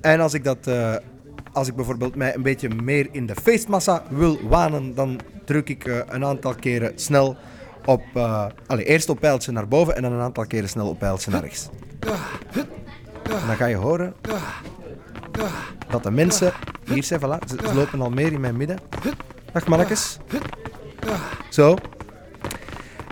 En 0.01 0.20
als 0.20 0.34
ik 0.34 0.43
dat, 0.43 0.67
eh, 0.67 0.96
als 1.51 1.67
ik 1.67 1.75
bijvoorbeeld 1.75 2.15
mij 2.15 2.36
een 2.36 2.41
beetje 2.41 2.70
meer 2.70 3.08
in 3.12 3.25
de 3.25 3.36
feestmassa 3.36 4.03
wil 4.10 4.48
wanen, 4.48 4.96
dan 4.96 5.20
druk 5.46 5.70
ik 5.70 5.86
eh, 5.86 6.00
een 6.08 6.25
aantal 6.25 6.55
keren 6.55 6.91
snel 6.96 7.36
op, 7.86 8.03
eh 8.13 8.46
allee, 8.67 8.86
eerst 8.86 9.10
op 9.10 9.20
pijltje 9.20 9.51
naar 9.51 9.67
boven 9.67 9.96
en 9.96 10.01
dan 10.01 10.12
een 10.12 10.22
aantal 10.22 10.46
keren 10.46 10.70
snel 10.70 10.88
op 10.88 11.00
pijltje 11.00 11.31
naar 11.31 11.41
rechts. 11.41 11.70
En 13.24 13.48
dan 13.48 13.55
ga 13.55 13.65
je 13.65 13.75
horen 13.75 14.13
dat 15.89 16.03
de 16.03 16.12
mensen, 16.12 16.53
hier 16.86 17.03
zijn, 17.03 17.20
voilà, 17.20 17.48
ze, 17.48 17.55
ze 17.67 17.74
lopen 17.75 18.01
al 18.01 18.10
meer 18.10 18.31
in 18.31 18.39
mijn 18.39 18.58
midden. 18.58 18.77
Dag 19.53 19.67
mannetjes. 19.67 20.17
Zo. 21.50 21.75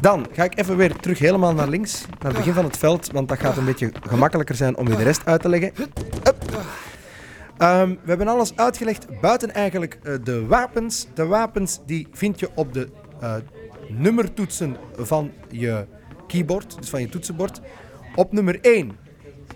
Dan 0.02 0.28
ga 0.32 0.44
ik 0.44 0.58
even 0.60 0.78
weer 0.78 0.96
terug 0.96 1.20
helemaal 1.20 1.54
naar 1.54 1.68
links, 1.68 2.06
naar 2.08 2.28
het 2.32 2.38
begin 2.38 2.54
van 2.54 2.64
het 2.64 2.78
veld, 2.78 3.12
want 3.12 3.28
dat 3.28 3.40
gaat 3.40 3.58
een 3.58 3.66
beetje 3.66 3.92
gemakkelijker 4.02 4.56
zijn 4.56 4.78
om 4.78 4.88
je 4.88 4.96
de 4.96 5.04
rest 5.04 5.26
uit 5.26 5.42
te 5.42 5.50
leggen. 5.50 5.72
Ehm, 7.58 7.90
we 7.90 8.10
hebben 8.10 8.28
alles 8.28 8.56
uitgelegd, 8.56 9.20
buiten 9.22 9.54
eigenlijk 9.54 10.00
eh, 10.04 10.14
de 10.24 10.46
wapens. 10.46 11.08
De 11.14 11.26
wapens 11.26 11.80
die 11.86 12.08
vind 12.12 12.40
je 12.40 12.50
op 12.56 12.74
de 12.74 12.90
eh, 13.22 13.36
nummertoetsen 13.88 14.78
van 14.98 15.32
je 15.50 15.86
keyboard, 16.28 16.78
dus 16.78 16.90
van 16.90 17.02
je 17.02 17.10
toetsenbord. 17.10 17.62
Op 18.16 18.32
nummer 18.32 18.58
1 18.62 18.98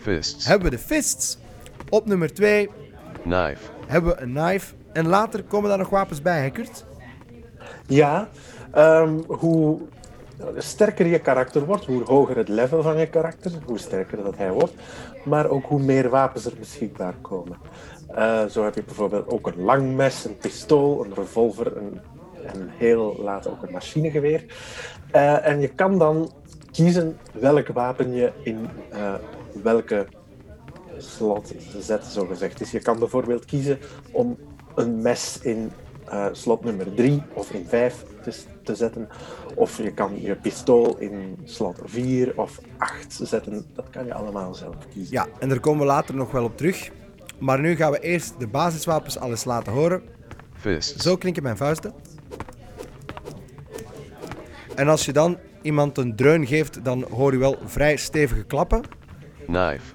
Fists. 0.01 0.45
hebben 0.45 0.69
we 0.69 0.75
de 0.75 0.83
fists. 0.83 1.37
Op 1.89 2.05
nummer 2.05 2.33
2 2.33 2.69
Knife. 3.21 3.57
hebben 3.87 4.15
we 4.15 4.21
een 4.21 4.33
knife. 4.33 4.73
En 4.93 5.07
later 5.07 5.43
komen 5.43 5.69
daar 5.69 5.77
nog 5.77 5.89
wapens 5.89 6.21
bij, 6.21 6.41
hè 6.41 6.49
Kurt? 6.49 6.85
Ja, 7.87 8.29
ehm, 8.71 9.17
hoe 9.27 9.81
sterker 10.57 11.05
je 11.05 11.19
karakter 11.19 11.65
wordt, 11.65 11.85
hoe 11.85 12.03
hoger 12.03 12.37
het 12.37 12.49
level 12.49 12.81
van 12.81 12.97
je 12.97 13.09
karakter, 13.09 13.51
hoe 13.65 13.77
sterker 13.77 14.23
dat 14.23 14.37
hij 14.37 14.51
wordt, 14.51 14.73
maar 15.25 15.49
ook 15.49 15.65
hoe 15.65 15.81
meer 15.81 16.09
wapens 16.09 16.45
er 16.45 16.53
beschikbaar 16.59 17.15
komen. 17.21 17.57
Eh, 18.07 18.45
zo 18.45 18.63
heb 18.63 18.75
je 18.75 18.83
bijvoorbeeld 18.83 19.27
ook 19.27 19.47
een 19.47 19.61
lang 19.61 19.95
mes, 19.95 20.25
een 20.25 20.37
pistool, 20.37 21.05
een 21.05 21.13
revolver 21.13 21.77
en 22.45 22.69
heel 22.77 23.15
laat 23.19 23.47
ook 23.47 23.63
een 23.63 23.71
machinegeweer. 23.71 24.45
Eh, 25.11 25.47
en 25.47 25.61
je 25.61 25.67
kan 25.67 25.97
dan 25.97 26.31
kiezen 26.71 27.17
welk 27.33 27.67
wapen 27.67 28.13
je 28.13 28.31
in 28.43 28.67
eh, 28.89 29.13
welke 29.63 30.07
slot 30.97 31.53
zetten, 31.79 32.11
zo 32.11 32.25
gezegd. 32.25 32.57
Dus 32.57 32.71
je 32.71 32.79
kan 32.79 32.99
bijvoorbeeld 32.99 33.45
kiezen 33.45 33.79
om 34.11 34.37
een 34.75 35.01
mes 35.01 35.39
in 35.41 35.71
slot 36.31 36.63
nummer 36.63 36.93
3 36.93 37.23
of 37.33 37.51
in 37.51 37.65
5 37.65 38.05
te, 38.23 38.31
te 38.63 38.75
zetten. 38.75 39.07
Of 39.55 39.77
je 39.77 39.91
kan 39.93 40.21
je 40.21 40.35
pistool 40.35 40.97
in 40.97 41.37
slot 41.43 41.79
4 41.85 42.33
of 42.35 42.59
8 42.77 43.19
zetten. 43.23 43.65
Dat 43.73 43.89
kan 43.89 44.05
je 44.05 44.13
allemaal 44.13 44.53
zelf 44.53 44.75
kiezen. 44.93 45.13
Ja, 45.13 45.27
en 45.39 45.49
daar 45.49 45.59
komen 45.59 45.79
we 45.79 45.85
later 45.85 46.15
nog 46.15 46.31
wel 46.31 46.43
op 46.43 46.57
terug. 46.57 46.91
Maar 47.39 47.59
nu 47.59 47.75
gaan 47.75 47.91
we 47.91 47.99
eerst 47.99 48.39
de 48.39 48.47
basiswapens 48.47 49.17
alles 49.19 49.43
laten 49.43 49.73
horen. 49.73 50.01
Fists. 50.53 51.03
Zo 51.03 51.15
klinken 51.15 51.43
mijn 51.43 51.57
vuisten. 51.57 51.93
En 54.75 54.87
als 54.87 55.05
je 55.05 55.13
dan 55.13 55.37
iemand 55.61 55.97
een 55.97 56.15
dreun 56.15 56.47
geeft, 56.47 56.83
dan 56.85 57.05
hoor 57.11 57.31
je 57.31 57.37
wel 57.37 57.57
vrij 57.65 57.95
stevige 57.97 58.43
klappen. 58.43 58.81
Knife. 59.45 59.93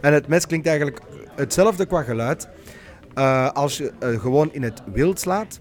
En 0.00 0.12
het 0.12 0.28
mes 0.28 0.46
klinkt 0.46 0.66
eigenlijk 0.66 1.00
hetzelfde 1.34 1.86
qua 1.86 2.02
geluid. 2.02 2.48
eh, 3.14 3.50
als 3.50 3.76
je 3.78 3.92
eh, 3.98 4.20
gewoon 4.20 4.52
in 4.52 4.62
het 4.62 4.82
wild 4.92 5.20
slaat. 5.20 5.60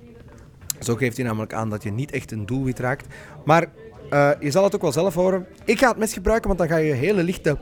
Zo 0.84 0.96
geeft 0.96 1.18
hij 1.18 1.26
namelijk 1.26 1.54
aan 1.54 1.70
dat 1.70 1.84
je 1.84 1.92
niet 1.92 2.12
echt 2.12 2.32
een 2.32 2.46
doelwit 2.46 2.80
raakt. 2.80 3.06
Maar 3.46 3.68
eh, 4.10 4.30
je 4.40 4.52
zal 4.52 4.64
het 4.64 4.76
ook 4.76 4.82
wel 4.82 4.92
zelf 4.92 5.14
horen. 5.14 5.46
Ik 5.66 5.80
ga 5.80 5.88
het 5.88 5.98
mes 5.98 6.14
gebruiken, 6.14 6.48
want 6.48 6.60
dan 6.60 6.68
ga 6.68 6.78
je 6.78 6.94
hele 6.94 7.24
lichte 7.24 7.58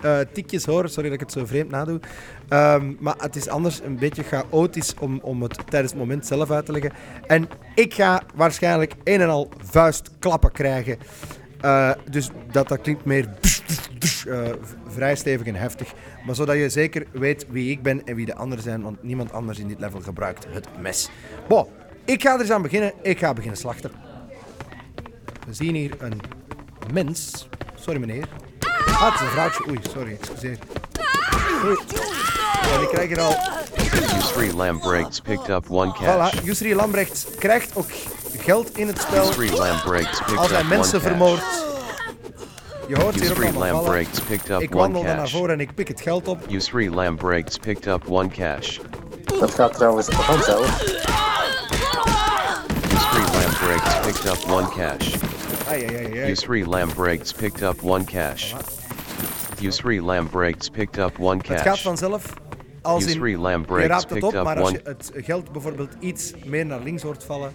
eh, 0.00 0.18
tikjes 0.32 0.64
horen. 0.64 0.90
Sorry 0.90 1.08
dat 1.08 1.20
ik 1.20 1.26
het 1.26 1.32
zo 1.38 1.46
vreemd 1.46 1.70
nadoe. 1.70 2.00
Ehm, 2.48 2.92
maar 2.98 3.14
het 3.18 3.36
is 3.36 3.48
anders 3.48 3.80
een 3.84 3.98
beetje 3.98 4.22
chaotisch 4.22 4.94
om, 5.00 5.18
om 5.22 5.42
het 5.42 5.58
tijdens 5.70 5.92
het 5.92 6.00
moment 6.00 6.26
zelf 6.26 6.50
uit 6.50 6.66
te 6.66 6.72
leggen. 6.72 6.92
En 7.26 7.48
ik 7.74 7.94
ga 7.94 8.22
waarschijnlijk 8.34 8.94
een 9.04 9.20
en 9.20 9.28
al 9.28 9.48
vuistklappen 9.64 10.52
krijgen. 10.52 10.98
Eh, 11.60 11.90
dus 12.10 12.30
dat, 12.50 12.68
dat 12.68 12.80
klinkt 12.80 13.04
meer 13.04 13.28
eh, 14.26 14.42
vrij 14.86 15.16
stevig 15.16 15.46
en 15.46 15.54
heftig. 15.54 15.92
Maar 16.26 16.34
zodat 16.34 16.56
je 16.56 16.68
zeker 16.68 17.06
weet 17.12 17.46
wie 17.48 17.70
ik 17.70 17.82
ben 17.82 18.06
en 18.06 18.14
wie 18.14 18.26
de 18.26 18.34
anderen 18.34 18.64
zijn. 18.64 18.82
Want 18.82 19.02
niemand 19.02 19.32
anders 19.32 19.58
in 19.58 19.68
dit 19.68 19.80
level 19.80 20.00
gebruikt 20.00 20.46
het 20.50 20.66
mes. 20.80 21.10
Bon, 21.48 21.66
ik 22.04 22.22
ga 22.22 22.34
er 22.34 22.40
eens 22.40 22.50
aan 22.50 22.62
beginnen. 22.62 22.92
Ik 23.02 23.18
ga 23.18 23.32
beginnen 23.32 23.58
slachten. 23.58 23.90
We 25.46 25.52
zien 25.52 25.74
hier 25.74 25.94
een 25.98 26.20
mens. 26.92 27.48
Sorry 27.74 28.00
meneer. 28.00 28.28
Ah, 28.86 29.04
het 29.04 29.14
is 29.14 29.20
een 29.20 29.26
vrouwtje. 29.26 29.64
Oei, 29.68 29.78
sorry, 29.92 30.16
excuseer. 30.20 30.58
Oei. 31.64 31.76
En 32.74 32.82
ik 32.82 32.88
krijg 32.88 33.08
hier 33.08 33.20
al... 33.20 33.34
Yusri 34.14 34.52
Lambrechts 34.52 35.20
picked 35.20 35.48
up 35.48 35.70
one. 35.70 35.94
Voilà, 35.94 36.44
Yusri 36.44 36.74
Lambrecht 36.74 37.26
krijgt 37.38 37.76
ook 37.76 37.86
geld 38.38 38.78
in 38.78 38.86
het 38.86 38.98
spel 39.00 39.26
Yusri 39.26 39.56
Lambrechts 39.56 40.18
picked 40.18 40.36
als 40.38 40.50
hij 40.50 40.64
mensen 40.64 41.00
vermoordt. 41.00 41.67
Je 42.88 42.96
hoort 43.00 43.14
hier 43.14 43.30
ook 43.30 43.36
Yusri 43.36 43.44
allemaal 43.46 43.68
vallen. 43.68 43.82
Lambrechts 43.84 44.20
picked 44.20 44.50
up 44.50 44.60
Ik 44.60 44.70
one 44.74 44.80
wandel 44.80 45.02
dan 45.02 45.10
naar 45.10 45.20
cash. 45.20 45.32
voren 45.32 45.50
en 45.54 45.60
ik 45.60 45.74
pik 45.74 45.88
het 45.88 46.00
geld 46.00 46.28
op. 46.28 46.38
Yusri 46.48 46.90
Lambrechts 46.90 47.58
picked 47.58 47.86
up 47.86 48.02
one 48.08 48.28
cash. 48.28 48.78
Dat 49.40 49.54
gaat 49.54 49.74
trouwens 49.74 50.06
vanzelf. 50.10 50.82
Yusri 52.90 53.22
Lambrechts 53.38 54.00
picked 54.00 54.24
up 54.26 54.50
one 54.50 54.68
cash. 54.68 55.14
Ai, 55.68 55.86
ai, 55.86 55.96
ai, 55.96 56.20
ai. 56.20 56.26
Yusri 56.28 56.66
Lambrechts 56.66 57.32
picked 57.32 57.62
up 57.62 57.82
one 57.82 58.04
cash. 58.04 58.54
Yusri 59.60 60.00
Lambrechts 60.00 60.68
picked 60.70 60.98
up 60.98 61.18
one 61.20 61.36
Het 61.36 61.46
gaat 61.46 61.62
cash. 61.62 61.82
vanzelf. 61.82 62.32
Als 62.82 63.02
in, 63.02 63.08
Yusri 63.08 63.30
je 63.30 63.38
Lambrechts 63.38 63.88
raapt 63.88 64.02
het 64.02 64.12
picked 64.12 64.28
op, 64.28 64.34
up 64.34 64.44
maar 64.44 64.60
als 64.60 64.70
je 64.70 64.80
het 64.84 65.10
geld 65.14 65.52
bijvoorbeeld 65.52 65.92
iets 66.00 66.32
meer 66.44 66.66
naar 66.66 66.80
links 66.80 67.02
hoort 67.02 67.24
vallen, 67.24 67.52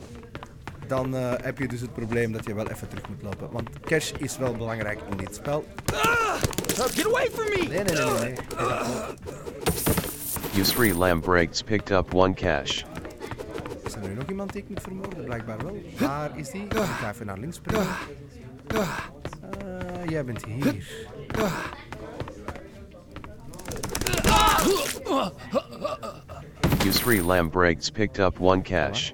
dan 0.93 1.15
eh, 1.15 1.31
heb 1.41 1.57
je 1.57 1.67
dus 1.67 1.81
het 1.81 1.93
probleem 1.93 2.31
dat 2.31 2.45
je 2.45 2.53
wel 2.53 2.67
even 2.67 2.87
terug 2.87 3.09
moet 3.09 3.21
lopen. 3.21 3.51
Want 3.51 3.69
cash 3.79 4.11
is 4.17 4.37
wel 4.37 4.53
belangrijk 4.53 4.99
in 5.11 5.17
dit 5.17 5.35
spel. 5.35 5.65
Get 6.93 7.05
away 7.05 7.29
from 7.31 7.45
me! 7.45 7.65
Nee, 7.67 7.83
nee, 7.83 7.95
nee, 7.95 8.13
nee. 8.13 8.19
nee. 8.19 8.35
Yusri 10.51 10.93
Lambrechts 10.93 11.61
picked 11.61 11.91
up 11.91 12.13
one 12.13 12.33
cash. 12.33 12.83
Is 13.83 13.93
er 13.95 14.01
nu 14.07 14.13
nog 14.13 14.29
iemand 14.29 14.53
die 14.53 14.61
ik 14.61 14.69
moet 14.69 14.81
vermoorden? 14.81 15.23
Blijkbaar 15.23 15.57
wel. 15.57 15.81
Waar 15.97 16.37
is 16.37 16.49
die? 16.49 16.63
Ik 16.63 16.73
ga 16.73 17.09
even 17.09 17.25
naar 17.25 17.37
links 17.37 17.55
springen. 17.55 17.87
Ah, 18.75 18.99
jij 20.07 20.25
bent 20.25 20.45
hier. 20.45 20.75
Yusri 26.83 27.21
Lambrechts 27.21 27.89
picked 27.89 28.19
up 28.19 28.39
one 28.39 28.61
cash. 28.61 29.11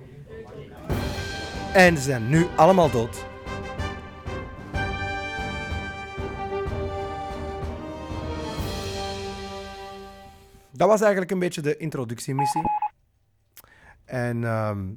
En 1.74 1.98
ze 1.98 2.04
zijn 2.04 2.30
nu 2.30 2.48
allemaal 2.56 2.92
dood. 2.92 3.26
Dat 10.72 10.88
was 10.88 11.02
eigenlijk 11.02 11.32
een 11.32 11.40
beetje 11.40 11.62
de 11.62 11.78
introductiemissie. 11.78 12.62
En 14.06 14.44
ehm, 14.44 14.94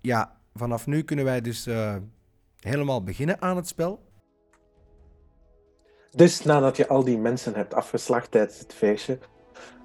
ja, 0.00 0.36
vanaf 0.54 0.86
nu 0.86 1.02
kunnen 1.02 1.24
wij 1.24 1.40
dus 1.40 1.66
eh, 1.66 1.96
helemaal 2.60 3.02
beginnen 3.02 3.40
aan 3.42 3.56
het 3.56 3.68
spel. 3.68 4.04
Dus 6.10 6.42
nadat 6.42 6.76
je 6.76 6.88
al 6.88 7.04
die 7.04 7.18
mensen 7.18 7.54
hebt 7.54 7.74
afgeslacht 7.74 8.30
tijdens 8.30 8.58
het 8.58 8.74
feestje, 8.74 9.18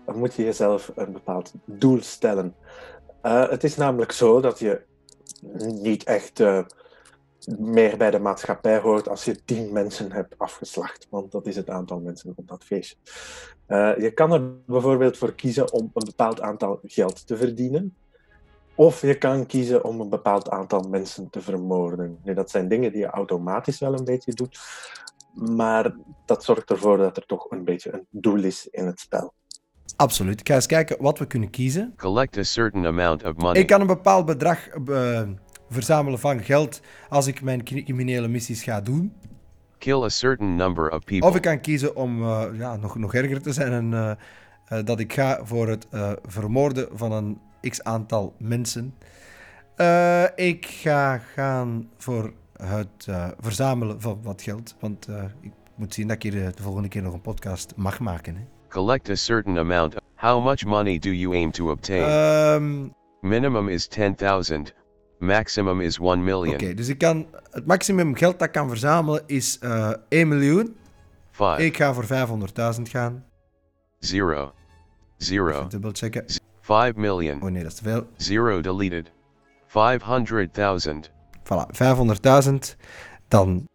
moet 0.06 0.34
je 0.34 0.44
jezelf 0.44 0.92
een 0.96 1.12
bepaald 1.12 1.54
doel 1.66 2.02
stellen. 2.02 2.56
Eh, 3.22 3.50
het 3.50 3.64
is 3.64 3.76
namelijk 3.76 4.12
zo 4.12 4.42
dat 4.42 4.60
je 4.60 4.90
niet 5.82 6.04
echt 6.04 6.40
eh, 6.40 6.66
meer 7.60 7.98
bij 7.98 8.12
de 8.12 8.20
maatschappij 8.20 8.80
hoort 8.80 9.10
als 9.10 9.26
je 9.26 9.44
tien 9.44 9.74
mensen 9.74 10.12
hebt 10.12 10.38
afgeslacht, 10.38 11.08
want 11.10 11.32
dat 11.32 11.48
is 11.48 11.56
het 11.56 11.70
aantal 11.70 12.00
mensen 12.00 12.34
op 12.36 12.48
dat 12.48 12.64
feestje. 12.64 12.96
Eh, 13.66 13.98
je 13.98 14.12
kan 14.12 14.32
er 14.32 14.64
bijvoorbeeld 14.66 15.18
voor 15.18 15.34
kiezen 15.34 15.74
om 15.74 15.92
een 15.94 16.06
bepaald 16.06 16.42
aantal 16.42 16.80
geld 16.84 17.28
te 17.28 17.38
verdienen. 17.38 17.96
Of 18.76 19.02
je 19.02 19.18
kan 19.18 19.46
kiezen 19.46 19.84
om 19.84 20.00
een 20.00 20.10
bepaald 20.10 20.50
aantal 20.50 20.82
mensen 20.82 21.30
te 21.30 21.42
vermoorden. 21.42 22.20
Nu, 22.24 22.34
dat 22.34 22.50
zijn 22.50 22.68
dingen 22.68 22.92
die 22.92 23.02
je 23.02 23.08
automatisch 23.08 23.80
wel 23.80 23.94
een 23.94 24.06
beetje 24.06 24.34
doet, 24.34 24.60
maar 25.34 25.96
dat 26.26 26.44
zorgt 26.44 26.70
ervoor 26.70 26.98
dat 26.98 27.18
er 27.18 27.26
toch 27.26 27.52
een 27.52 27.64
beetje 27.64 27.94
een 27.94 28.08
doel 28.10 28.44
is 28.44 28.68
in 28.68 28.86
het 28.86 29.00
spel. 29.00 29.34
Absoluut. 29.96 30.40
Ik 30.40 30.48
ga 30.48 30.56
eens 30.56 30.66
kijken 30.66 30.98
wat 31.00 31.20
we 31.20 31.26
kunnen 31.26 31.50
kiezen. 31.50 31.94
Collect 31.98 32.38
a 32.38 32.44
certain 32.44 32.86
amount 32.86 33.24
of 33.24 33.36
money. 33.36 33.62
Ik 33.62 33.68
kan 33.68 33.82
een 33.82 33.88
bepaald 33.88 34.26
bedrag 34.26 34.68
eh, 34.68 35.22
verzamelen 35.70 36.20
van 36.20 36.44
geld 36.44 36.82
als 37.10 37.28
ik 37.28 37.42
mijn 37.42 37.64
criminele 37.64 38.28
missies 38.28 38.64
ga 38.64 38.82
doen. 38.82 39.14
Kill 39.78 40.04
a 40.04 40.10
certain 40.10 40.56
number 40.56 40.92
of 40.92 41.04
people. 41.04 41.30
Of 41.30 41.36
ik 41.36 41.42
kan 41.42 41.62
kiezen 41.62 41.96
om 41.96 42.24
eh, 42.24 42.46
ja, 42.54 42.76
nog, 42.76 42.98
nog 42.98 43.14
erger 43.14 43.42
te 43.42 43.54
zijn 43.54 43.72
en 43.72 44.18
eh, 44.66 44.86
dat 44.86 45.00
ik 45.00 45.14
ga 45.14 45.40
voor 45.44 45.68
het 45.68 45.88
vermoorden 46.26 46.88
van 46.94 47.12
een 47.12 47.40
x 47.70 47.84
aantal 47.84 48.34
mensen. 48.38 48.94
Ik 50.36 50.66
ga 50.66 51.18
gaan 51.18 51.90
voor 51.98 52.34
het 52.62 53.08
verzamelen 53.40 54.02
van 54.02 54.20
wat 54.24 54.42
geld, 54.42 54.76
want 54.80 55.08
ik 55.42 55.52
moet 55.76 55.94
zien 55.94 56.08
dat 56.08 56.16
ik 56.16 56.24
hier 56.24 56.56
de 56.56 56.64
volgende 56.64 56.88
keer 56.88 57.02
nog 57.02 57.14
een 57.14 57.22
podcast 57.22 57.74
mag 57.76 58.00
maken. 58.00 58.36
Hè. 58.36 58.42
Collect 58.72 59.10
a 59.10 59.16
certain 59.16 59.58
amount. 59.58 59.96
How 60.16 60.44
much 60.44 60.66
money 60.66 61.00
do 61.00 61.10
you 61.10 61.34
aim 61.34 61.52
to 61.52 61.72
obtain? 61.72 62.04
Ehm, 62.04 62.90
Minimum 63.22 63.70
is 63.70 63.88
10,000. 63.88 64.74
Maximum 65.20 65.82
is 65.82 66.00
1 66.00 66.24
million. 66.24 66.54
Oké, 66.56 66.74
dus 66.74 66.88
ik 66.88 66.98
kan, 66.98 67.28
het 67.50 67.66
maximum 67.66 68.16
geld 68.16 68.40
dat 68.40 68.48
ik 68.48 68.54
kan 68.54 68.70
verzamelen 68.70 69.24
is 69.26 69.60
eh 69.60 69.94
1 70.10 70.28
miljoen. 70.28 70.76
5, 71.32 71.60
Ik 71.60 71.78
ga 71.78 71.94
voor 71.94 72.06
500.000 72.06 72.82
gaan. 72.82 73.26
0, 74.00 74.52
0, 75.18 75.68
Dubbel 75.68 75.92
checken. 75.94 76.26
5 76.62 76.96
million. 76.96 77.42
Oh 77.42 77.50
nee, 77.50 77.64
dat 77.64 77.72
is 77.72 77.78
te 77.78 77.84
veel. 77.84 78.08
0 78.46 78.62
deleted. 78.62 79.12
500,000. 79.68 81.12
Voilà, 81.44 81.66
500.000. 81.72 82.76
Dan, 83.28 83.68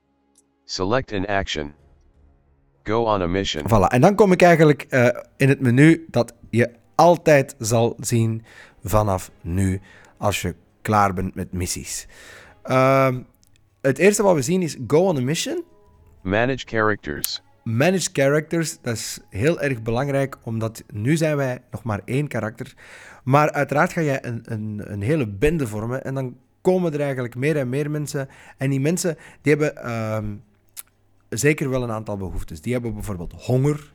Select 0.64 1.12
an 1.12 1.26
action. 1.26 1.74
Go 2.86 3.04
on 3.04 3.20
a 3.22 3.26
mission. 3.26 3.64
voilà. 3.68 3.88
En 3.88 4.00
dan 4.00 4.14
kom 4.14 4.32
ik 4.32 4.42
eigenlijk 4.42 4.82
eh, 4.82 5.08
in 5.36 5.48
het 5.48 5.60
menu 5.60 6.06
dat 6.10 6.34
je 6.50 6.70
altijd 6.94 7.54
zal 7.58 7.96
zien 8.00 8.44
vanaf 8.84 9.30
nu 9.40 9.80
als 10.16 10.42
je 10.42 10.54
klaar 10.82 11.14
bent 11.14 11.34
met 11.34 11.52
missies. 11.52 12.06
Ehm, 12.62 13.20
het 13.80 13.98
eerste 13.98 14.22
wat 14.22 14.34
we 14.34 14.42
zien 14.42 14.62
is 14.62 14.76
Go 14.86 15.06
on 15.06 15.16
a 15.16 15.20
Mission. 15.20 15.64
Manage 16.22 16.66
characters. 16.66 17.42
Manage 17.62 18.08
characters, 18.12 18.78
dat 18.80 18.94
is 18.94 19.20
heel 19.30 19.60
erg 19.60 19.82
belangrijk, 19.82 20.36
omdat 20.42 20.82
nu 20.92 21.16
zijn 21.16 21.36
wij 21.36 21.58
nog 21.70 21.82
maar 21.82 22.00
één 22.04 22.28
karakter. 22.28 22.74
Maar 23.24 23.52
uiteraard 23.52 23.92
ga 23.92 24.00
jij 24.02 24.24
een, 24.24 24.42
een, 24.44 24.82
een 24.84 25.02
hele 25.02 25.26
bende 25.26 25.66
vormen 25.66 26.04
en 26.04 26.14
dan 26.14 26.36
komen 26.60 26.92
er 26.92 27.00
eigenlijk 27.00 27.34
meer 27.34 27.56
en 27.56 27.68
meer 27.68 27.90
mensen. 27.90 28.28
En 28.56 28.70
die 28.70 28.80
mensen, 28.80 29.16
die 29.42 29.54
hebben 29.54 29.76
ehm, 29.76 30.24
zeker 31.28 31.70
wel 31.70 31.82
een 31.82 31.90
aantal 31.90 32.16
behoeftes. 32.16 32.60
Die 32.60 32.72
hebben 32.72 32.94
bijvoorbeeld 32.94 33.32
honger. 33.36 33.92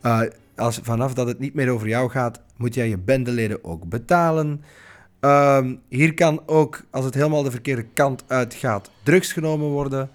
Eh, 0.00 0.20
als, 0.56 0.80
vanaf 0.82 1.14
dat 1.14 1.26
het 1.26 1.38
niet 1.38 1.54
meer 1.54 1.70
over 1.70 1.88
jou 1.88 2.10
gaat, 2.10 2.40
moet 2.56 2.74
jij 2.74 2.88
je 2.88 2.98
bendeleden 2.98 3.64
ook 3.64 3.88
betalen. 3.88 4.62
Ehm, 5.20 5.74
hier 5.88 6.14
kan 6.14 6.42
ook, 6.46 6.84
als 6.90 7.04
het 7.04 7.14
helemaal 7.14 7.42
de 7.42 7.50
verkeerde 7.50 7.86
kant 7.94 8.24
uitgaat, 8.26 8.90
drugs 9.02 9.32
genomen 9.32 9.68
worden. 9.68 10.10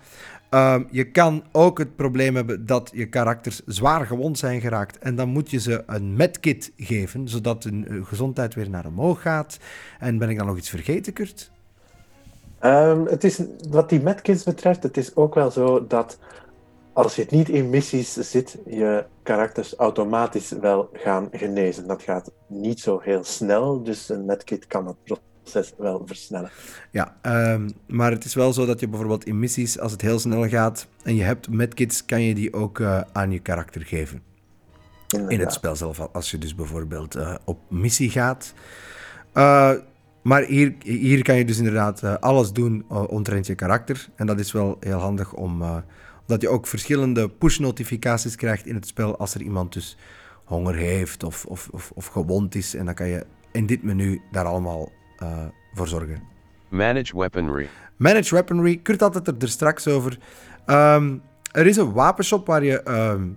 Ehm, 0.50 0.84
je 0.92 1.12
kan 1.12 1.44
ook 1.52 1.78
het 1.78 1.96
probleem 1.96 2.36
hebben 2.36 2.66
dat 2.66 2.92
je 2.94 3.06
karakters 3.06 3.62
zwaar 3.66 4.06
gewond 4.06 4.38
zijn 4.38 4.62
geraakt. 4.62 4.98
En 4.98 5.16
dan 5.16 5.30
moet 5.30 5.52
je 5.52 5.60
ze 5.60 5.84
een 5.86 6.16
medkit 6.16 6.72
geven, 6.78 7.28
zodat 7.28 7.64
hun 7.64 7.88
eh, 7.88 8.06
gezondheid 8.06 8.54
weer 8.54 8.70
naar 8.70 8.86
omhoog 8.86 9.22
gaat. 9.22 9.58
En 10.00 10.18
ben 10.18 10.30
ik 10.30 10.38
dan 10.38 10.48
nog 10.48 10.58
iets 10.58 10.70
vergeten, 10.70 11.14
Kurt? 11.14 11.52
Ehm, 12.60 13.06
het 13.06 13.24
is, 13.24 13.42
wat 13.70 13.90
die 13.90 14.02
medkits 14.02 14.44
betreft, 14.44 14.84
het 14.84 14.98
is 14.98 15.16
ook 15.16 15.36
wel 15.36 15.52
zo 15.52 15.88
dat 15.88 16.20
als 16.96 17.16
je 17.16 17.26
niet 17.30 17.50
in 17.50 17.70
missies 17.70 18.14
zit, 18.14 18.58
je 18.66 19.06
karakters 19.24 19.76
automatisch 19.76 20.50
wel 20.50 20.90
gaan 20.94 21.28
genezen. 21.32 21.88
Dat 21.88 22.02
gaat 22.02 22.32
niet 22.48 22.80
zo 22.80 23.00
heel 23.00 23.24
snel, 23.24 23.84
dus 23.84 24.10
een 24.10 24.26
medkit 24.26 24.68
kan 24.68 24.88
het 24.88 24.96
proces 25.04 25.74
wel 25.78 26.02
versnellen. 26.06 26.50
Ja, 26.92 27.18
ehm, 27.22 27.70
maar 27.88 28.12
het 28.12 28.26
is 28.26 28.34
wel 28.34 28.54
zo 28.54 28.66
dat 28.66 28.80
je 28.80 28.88
bijvoorbeeld 28.88 29.26
in 29.26 29.40
missies, 29.40 29.80
als 29.80 29.92
het 29.92 30.02
heel 30.02 30.20
snel 30.20 30.48
gaat 30.48 30.88
en 31.04 31.16
je 31.16 31.24
hebt 31.24 31.50
medkits, 31.50 32.06
kan 32.06 32.22
je 32.22 32.34
die 32.34 32.54
ook 32.54 32.80
eh, 32.80 33.02
aan 33.12 33.32
je 33.32 33.40
karakter 33.40 33.82
geven. 33.82 34.24
In 35.28 35.40
het 35.40 35.54
spel 35.54 35.76
zelf, 35.76 36.00
als 36.12 36.32
je 36.32 36.38
dus 36.38 36.56
bijvoorbeeld 36.56 37.16
eh, 37.16 37.36
op 37.46 37.60
missie 37.70 38.10
gaat. 38.10 38.54
Eh, 39.34 39.72
maar 40.22 40.44
hier, 40.44 40.76
hier 40.84 41.24
kan 41.24 41.36
je 41.36 41.46
dus 41.46 41.58
inderdaad 41.58 42.22
alles 42.22 42.52
doen 42.52 42.86
omtrent 42.90 43.48
je 43.48 43.56
karakter. 43.56 44.10
En 44.16 44.28
dat 44.28 44.40
is 44.40 44.52
wel 44.52 44.78
heel 44.80 45.00
handig 45.00 45.34
om, 45.34 45.64
omdat 46.28 46.42
je 46.42 46.50
ook 46.50 46.68
verschillende 46.68 47.30
push-notificaties 47.30 48.36
krijgt 48.36 48.66
in 48.66 48.76
het 48.76 48.88
spel 48.88 49.18
als 49.18 49.36
er 49.36 49.42
iemand 49.42 49.74
dus 49.74 49.98
honger 50.44 50.76
heeft 50.76 51.24
of, 51.24 51.46
of, 51.46 51.68
of, 51.72 51.92
of 51.94 52.06
gewond 52.06 52.56
is. 52.56 52.76
En 52.76 52.86
dan 52.86 52.94
kan 52.94 53.08
je 53.08 53.26
in 53.52 53.66
dit 53.66 53.84
menu 53.84 54.22
daar 54.32 54.46
allemaal 54.46 54.92
eh, 55.18 55.46
voor 55.74 55.88
zorgen. 55.88 56.24
Manage 56.70 57.18
weaponry. 57.18 57.68
Manage 57.96 58.34
Weaponry, 58.34 58.78
Kurt 58.78 59.00
had 59.00 59.14
het 59.14 59.28
er, 59.28 59.36
er 59.40 59.50
straks 59.50 59.88
over. 59.88 60.18
Ehm, 60.66 61.18
er 61.52 61.68
is 61.68 61.78
een 61.78 61.94
wapenshop 61.94 62.48
waar 62.48 62.64
je, 62.64 62.82
ehm, 62.82 63.28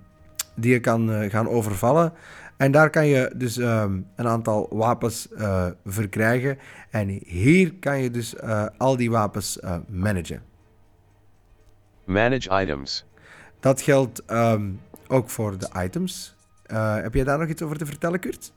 die 0.57 0.73
je 0.73 0.81
kan 0.81 1.13
eh, 1.13 1.31
gaan 1.31 1.49
overvallen. 1.49 2.13
En 2.57 2.73
daar 2.73 2.91
kan 2.91 3.07
je 3.07 3.33
dus 3.37 3.59
ehm, 3.59 4.01
een 4.17 4.27
aantal 4.27 4.69
wapens 4.71 5.29
eh, 5.33 5.67
verkrijgen. 5.85 6.59
En 6.91 7.09
hier 7.27 7.75
kan 7.75 8.01
je 8.01 8.11
dus 8.11 8.35
al 8.79 8.97
die 8.97 9.11
wapens 9.11 9.59
managen. 9.89 10.43
Manage 12.09 12.61
items. 12.61 13.05
Dat 13.61 13.81
geldt 13.81 14.25
ehm, 14.25 14.71
ook 15.09 15.31
voor 15.31 15.59
de 15.59 15.69
items. 15.85 16.37
Eh, 16.67 16.97
heb 17.03 17.15
jij 17.15 17.25
daar 17.25 17.39
nog 17.39 17.49
iets 17.49 17.63
over 17.63 17.79
te 17.79 17.87
vertellen, 17.87 18.21
Kurt? 18.21 18.53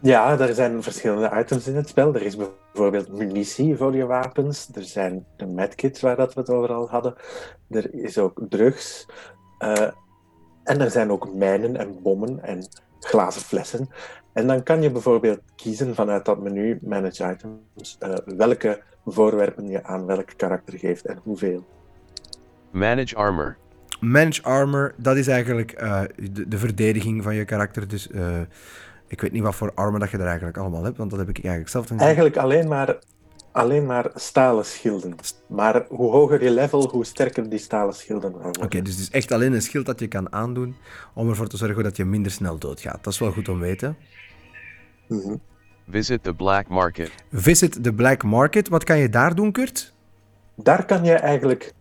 Ja, 0.00 0.38
er 0.38 0.54
zijn 0.54 0.82
verschillende 0.82 1.30
items 1.38 1.66
in 1.66 1.76
het 1.76 1.88
spel. 1.88 2.14
Er 2.14 2.22
is 2.22 2.36
bijvoorbeeld 2.36 3.08
munitie 3.08 3.76
voor 3.76 3.96
je 3.96 4.06
wapens. 4.06 4.68
Er 4.74 4.82
zijn 4.82 5.26
de 5.36 5.46
medkits 5.46 6.00
waar 6.00 6.16
dat 6.16 6.34
we 6.34 6.40
het 6.40 6.50
over 6.50 6.72
al 6.72 6.88
hadden. 6.88 7.14
Er 7.70 7.94
is 7.94 8.18
ook 8.18 8.40
drugs. 8.48 9.06
Eh, 9.58 9.88
en 10.64 10.80
er 10.80 10.90
zijn 10.90 11.10
ook 11.10 11.34
mijnen 11.34 11.76
en 11.76 12.02
bommen 12.02 12.42
en 12.42 12.68
glazen 13.00 13.42
flessen. 13.42 13.88
En 14.32 14.46
dan 14.46 14.62
kan 14.62 14.82
je 14.82 14.90
bijvoorbeeld 14.90 15.40
kiezen 15.56 15.94
vanuit 15.94 16.24
dat 16.24 16.38
menu 16.38 16.78
Manage 16.82 17.30
Items 17.32 17.96
eh, 17.98 18.14
welke 18.24 18.82
voorwerpen 19.06 19.68
je 19.68 19.84
aan 19.84 20.06
welk 20.06 20.32
karakter 20.36 20.78
geeft 20.78 21.04
en 21.04 21.20
hoeveel. 21.22 21.64
Manage 22.74 23.16
armor. 23.16 23.56
Manage 24.00 24.42
Armor, 24.42 24.94
dat 24.96 25.16
is 25.16 25.26
eigenlijk 25.26 25.72
eh, 25.72 26.00
de, 26.32 26.48
de 26.48 26.58
verdediging 26.58 27.22
van 27.22 27.34
je 27.34 27.44
karakter. 27.44 27.88
Dus 27.88 28.10
eh, 28.10 28.40
ik 29.08 29.20
weet 29.20 29.32
niet 29.32 29.42
wat 29.42 29.54
voor 29.54 29.72
armor 29.74 29.98
dat 29.98 30.10
je 30.10 30.16
er 30.18 30.26
eigenlijk 30.26 30.58
allemaal 30.58 30.84
hebt, 30.84 30.96
want 30.96 31.10
dat 31.10 31.18
heb 31.18 31.28
ik 31.28 31.36
eigenlijk 31.36 31.68
zelf 31.68 31.90
niet. 31.90 32.00
Eigenlijk 32.00 32.36
alleen 32.36 32.68
maar, 32.68 32.98
alleen 33.52 33.86
maar 33.86 34.10
stalen 34.14 34.64
schilden. 34.64 35.14
Maar 35.48 35.84
hoe 35.88 36.10
hoger 36.10 36.42
je 36.42 36.50
level, 36.50 36.88
hoe 36.88 37.04
sterker 37.04 37.48
die 37.48 37.58
stalen 37.58 37.94
schilden 37.94 38.32
worden. 38.32 38.62
Oké, 38.62 38.82
dus 38.82 38.92
het 38.92 39.02
is 39.02 39.10
echt 39.10 39.32
alleen 39.32 39.52
een 39.52 39.62
schild 39.62 39.86
dat 39.86 40.00
je 40.00 40.08
kan 40.08 40.32
aandoen 40.32 40.76
om 41.14 41.28
ervoor 41.28 41.48
te 41.48 41.56
zorgen 41.56 41.82
dat 41.82 41.96
je 41.96 42.04
minder 42.04 42.32
snel 42.32 42.58
doodgaat. 42.58 43.04
Dat 43.04 43.12
is 43.12 43.18
wel 43.18 43.32
goed 43.32 43.48
om 43.48 43.58
te 43.58 43.64
weten. 43.64 43.96
Mhm. 45.08 45.36
Visit 45.88 46.22
the 46.22 46.34
black 46.34 46.68
market. 46.68 47.10
Visit 47.32 47.82
the 47.82 47.92
Black 47.92 48.22
Market. 48.22 48.68
Wat 48.68 48.84
kan 48.84 48.98
je 48.98 49.08
daar 49.08 49.34
doen, 49.34 49.52
Kurt? 49.52 49.94
Daar 50.56 50.84
kan 50.84 51.04
je 51.04 51.12
eigenlijk 51.12 51.72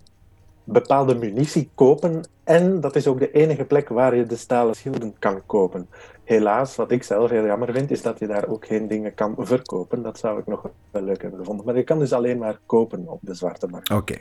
bepaalde 0.63 1.15
munitie 1.15 1.69
kopen 1.75 2.23
En 2.43 2.81
dat 2.81 2.95
is 2.95 3.07
ook 3.07 3.19
de 3.19 3.31
enige 3.31 3.63
plek 3.63 3.89
waar 3.89 4.15
je 4.15 4.25
de 4.25 4.35
stalen 4.35 4.75
schilden 4.75 5.15
kan 5.19 5.45
kopen. 5.45 5.87
Helaas, 6.23 6.75
wat 6.75 6.91
ik 6.91 7.03
zelf 7.03 7.29
heel 7.29 7.45
jammer 7.45 7.73
vind, 7.73 7.91
is 7.91 8.01
dat 8.01 8.19
je 8.19 8.27
daar 8.27 8.47
ook 8.47 8.65
geen 8.65 8.87
dingen 8.87 9.13
kan 9.13 9.35
verkopen. 9.37 10.01
Dat 10.01 10.19
zou 10.19 10.39
ik 10.39 10.47
nog 10.47 10.69
wel 10.91 11.01
leuk 11.01 11.21
hebben 11.21 11.39
gevonden. 11.39 11.65
Maar 11.65 11.75
je 11.75 11.83
kan 11.83 11.99
dus 11.99 12.13
alleen 12.13 12.37
maar 12.37 12.59
kopen 12.65 13.07
op 13.07 13.19
de 13.21 13.33
zwarte 13.33 13.67
markt. 13.67 13.89
Oké. 13.89 14.15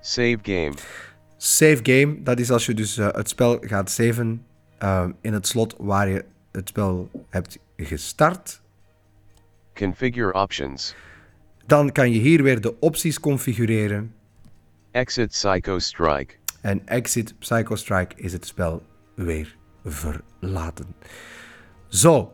Save 0.00 0.38
game. 0.42 0.74
Save 1.36 1.78
game, 1.82 2.22
dat 2.22 2.38
is 2.38 2.50
als 2.50 2.66
je 2.66 2.74
dus 2.74 2.98
eh, 2.98 3.08
het 3.12 3.28
spel 3.28 3.58
gaat 3.60 3.90
saven 3.90 4.46
eh, 4.78 5.08
in 5.20 5.32
het 5.32 5.46
slot 5.46 5.74
waar 5.78 6.08
je 6.08 6.24
het 6.52 6.68
spel 6.68 7.08
hebt 7.28 7.58
gestart. 7.76 8.60
Configure 9.74 10.32
options. 10.32 10.94
Dan 11.66 11.92
kan 11.92 12.10
je 12.10 12.18
hier 12.18 12.42
weer 12.42 12.60
de 12.60 12.80
opties 12.80 13.20
configureren. 13.20 14.14
Exit 14.96 15.28
Psycho 15.28 15.78
Strike. 15.78 16.34
En 16.60 16.86
Exit 16.86 17.38
Psycho 17.38 17.74
Strike 17.74 18.16
is 18.16 18.32
het 18.32 18.46
spel 18.46 18.82
weer 19.14 19.56
verlaten. 19.84 20.94
Zo, 21.88 22.32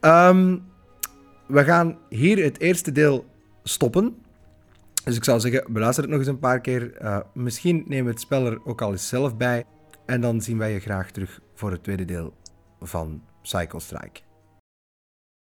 ehm, 0.00 0.58
we 1.46 1.64
gaan 1.64 1.98
hier 2.08 2.44
het 2.44 2.60
eerste 2.60 2.92
deel 2.92 3.26
stoppen. 3.62 4.16
Dus 5.04 5.16
ik 5.16 5.24
zou 5.24 5.40
zeggen, 5.40 5.72
beluister 5.72 6.02
het 6.02 6.12
nog 6.12 6.20
eens 6.20 6.28
een 6.28 6.38
paar 6.38 6.60
keer. 6.60 6.96
Eh, 6.96 7.20
misschien 7.34 7.84
nemen 7.86 8.04
we 8.04 8.10
het 8.10 8.20
spel 8.20 8.46
er 8.46 8.66
ook 8.66 8.82
al 8.82 8.90
eens 8.90 9.08
zelf 9.08 9.36
bij. 9.36 9.64
En 10.06 10.20
dan 10.20 10.40
zien 10.40 10.58
wij 10.58 10.72
je 10.72 10.80
graag 10.80 11.10
terug 11.10 11.40
voor 11.54 11.70
het 11.70 11.82
tweede 11.82 12.04
deel 12.04 12.34
van 12.80 13.22
Psycho 13.42 13.78
Strike. 13.78 14.27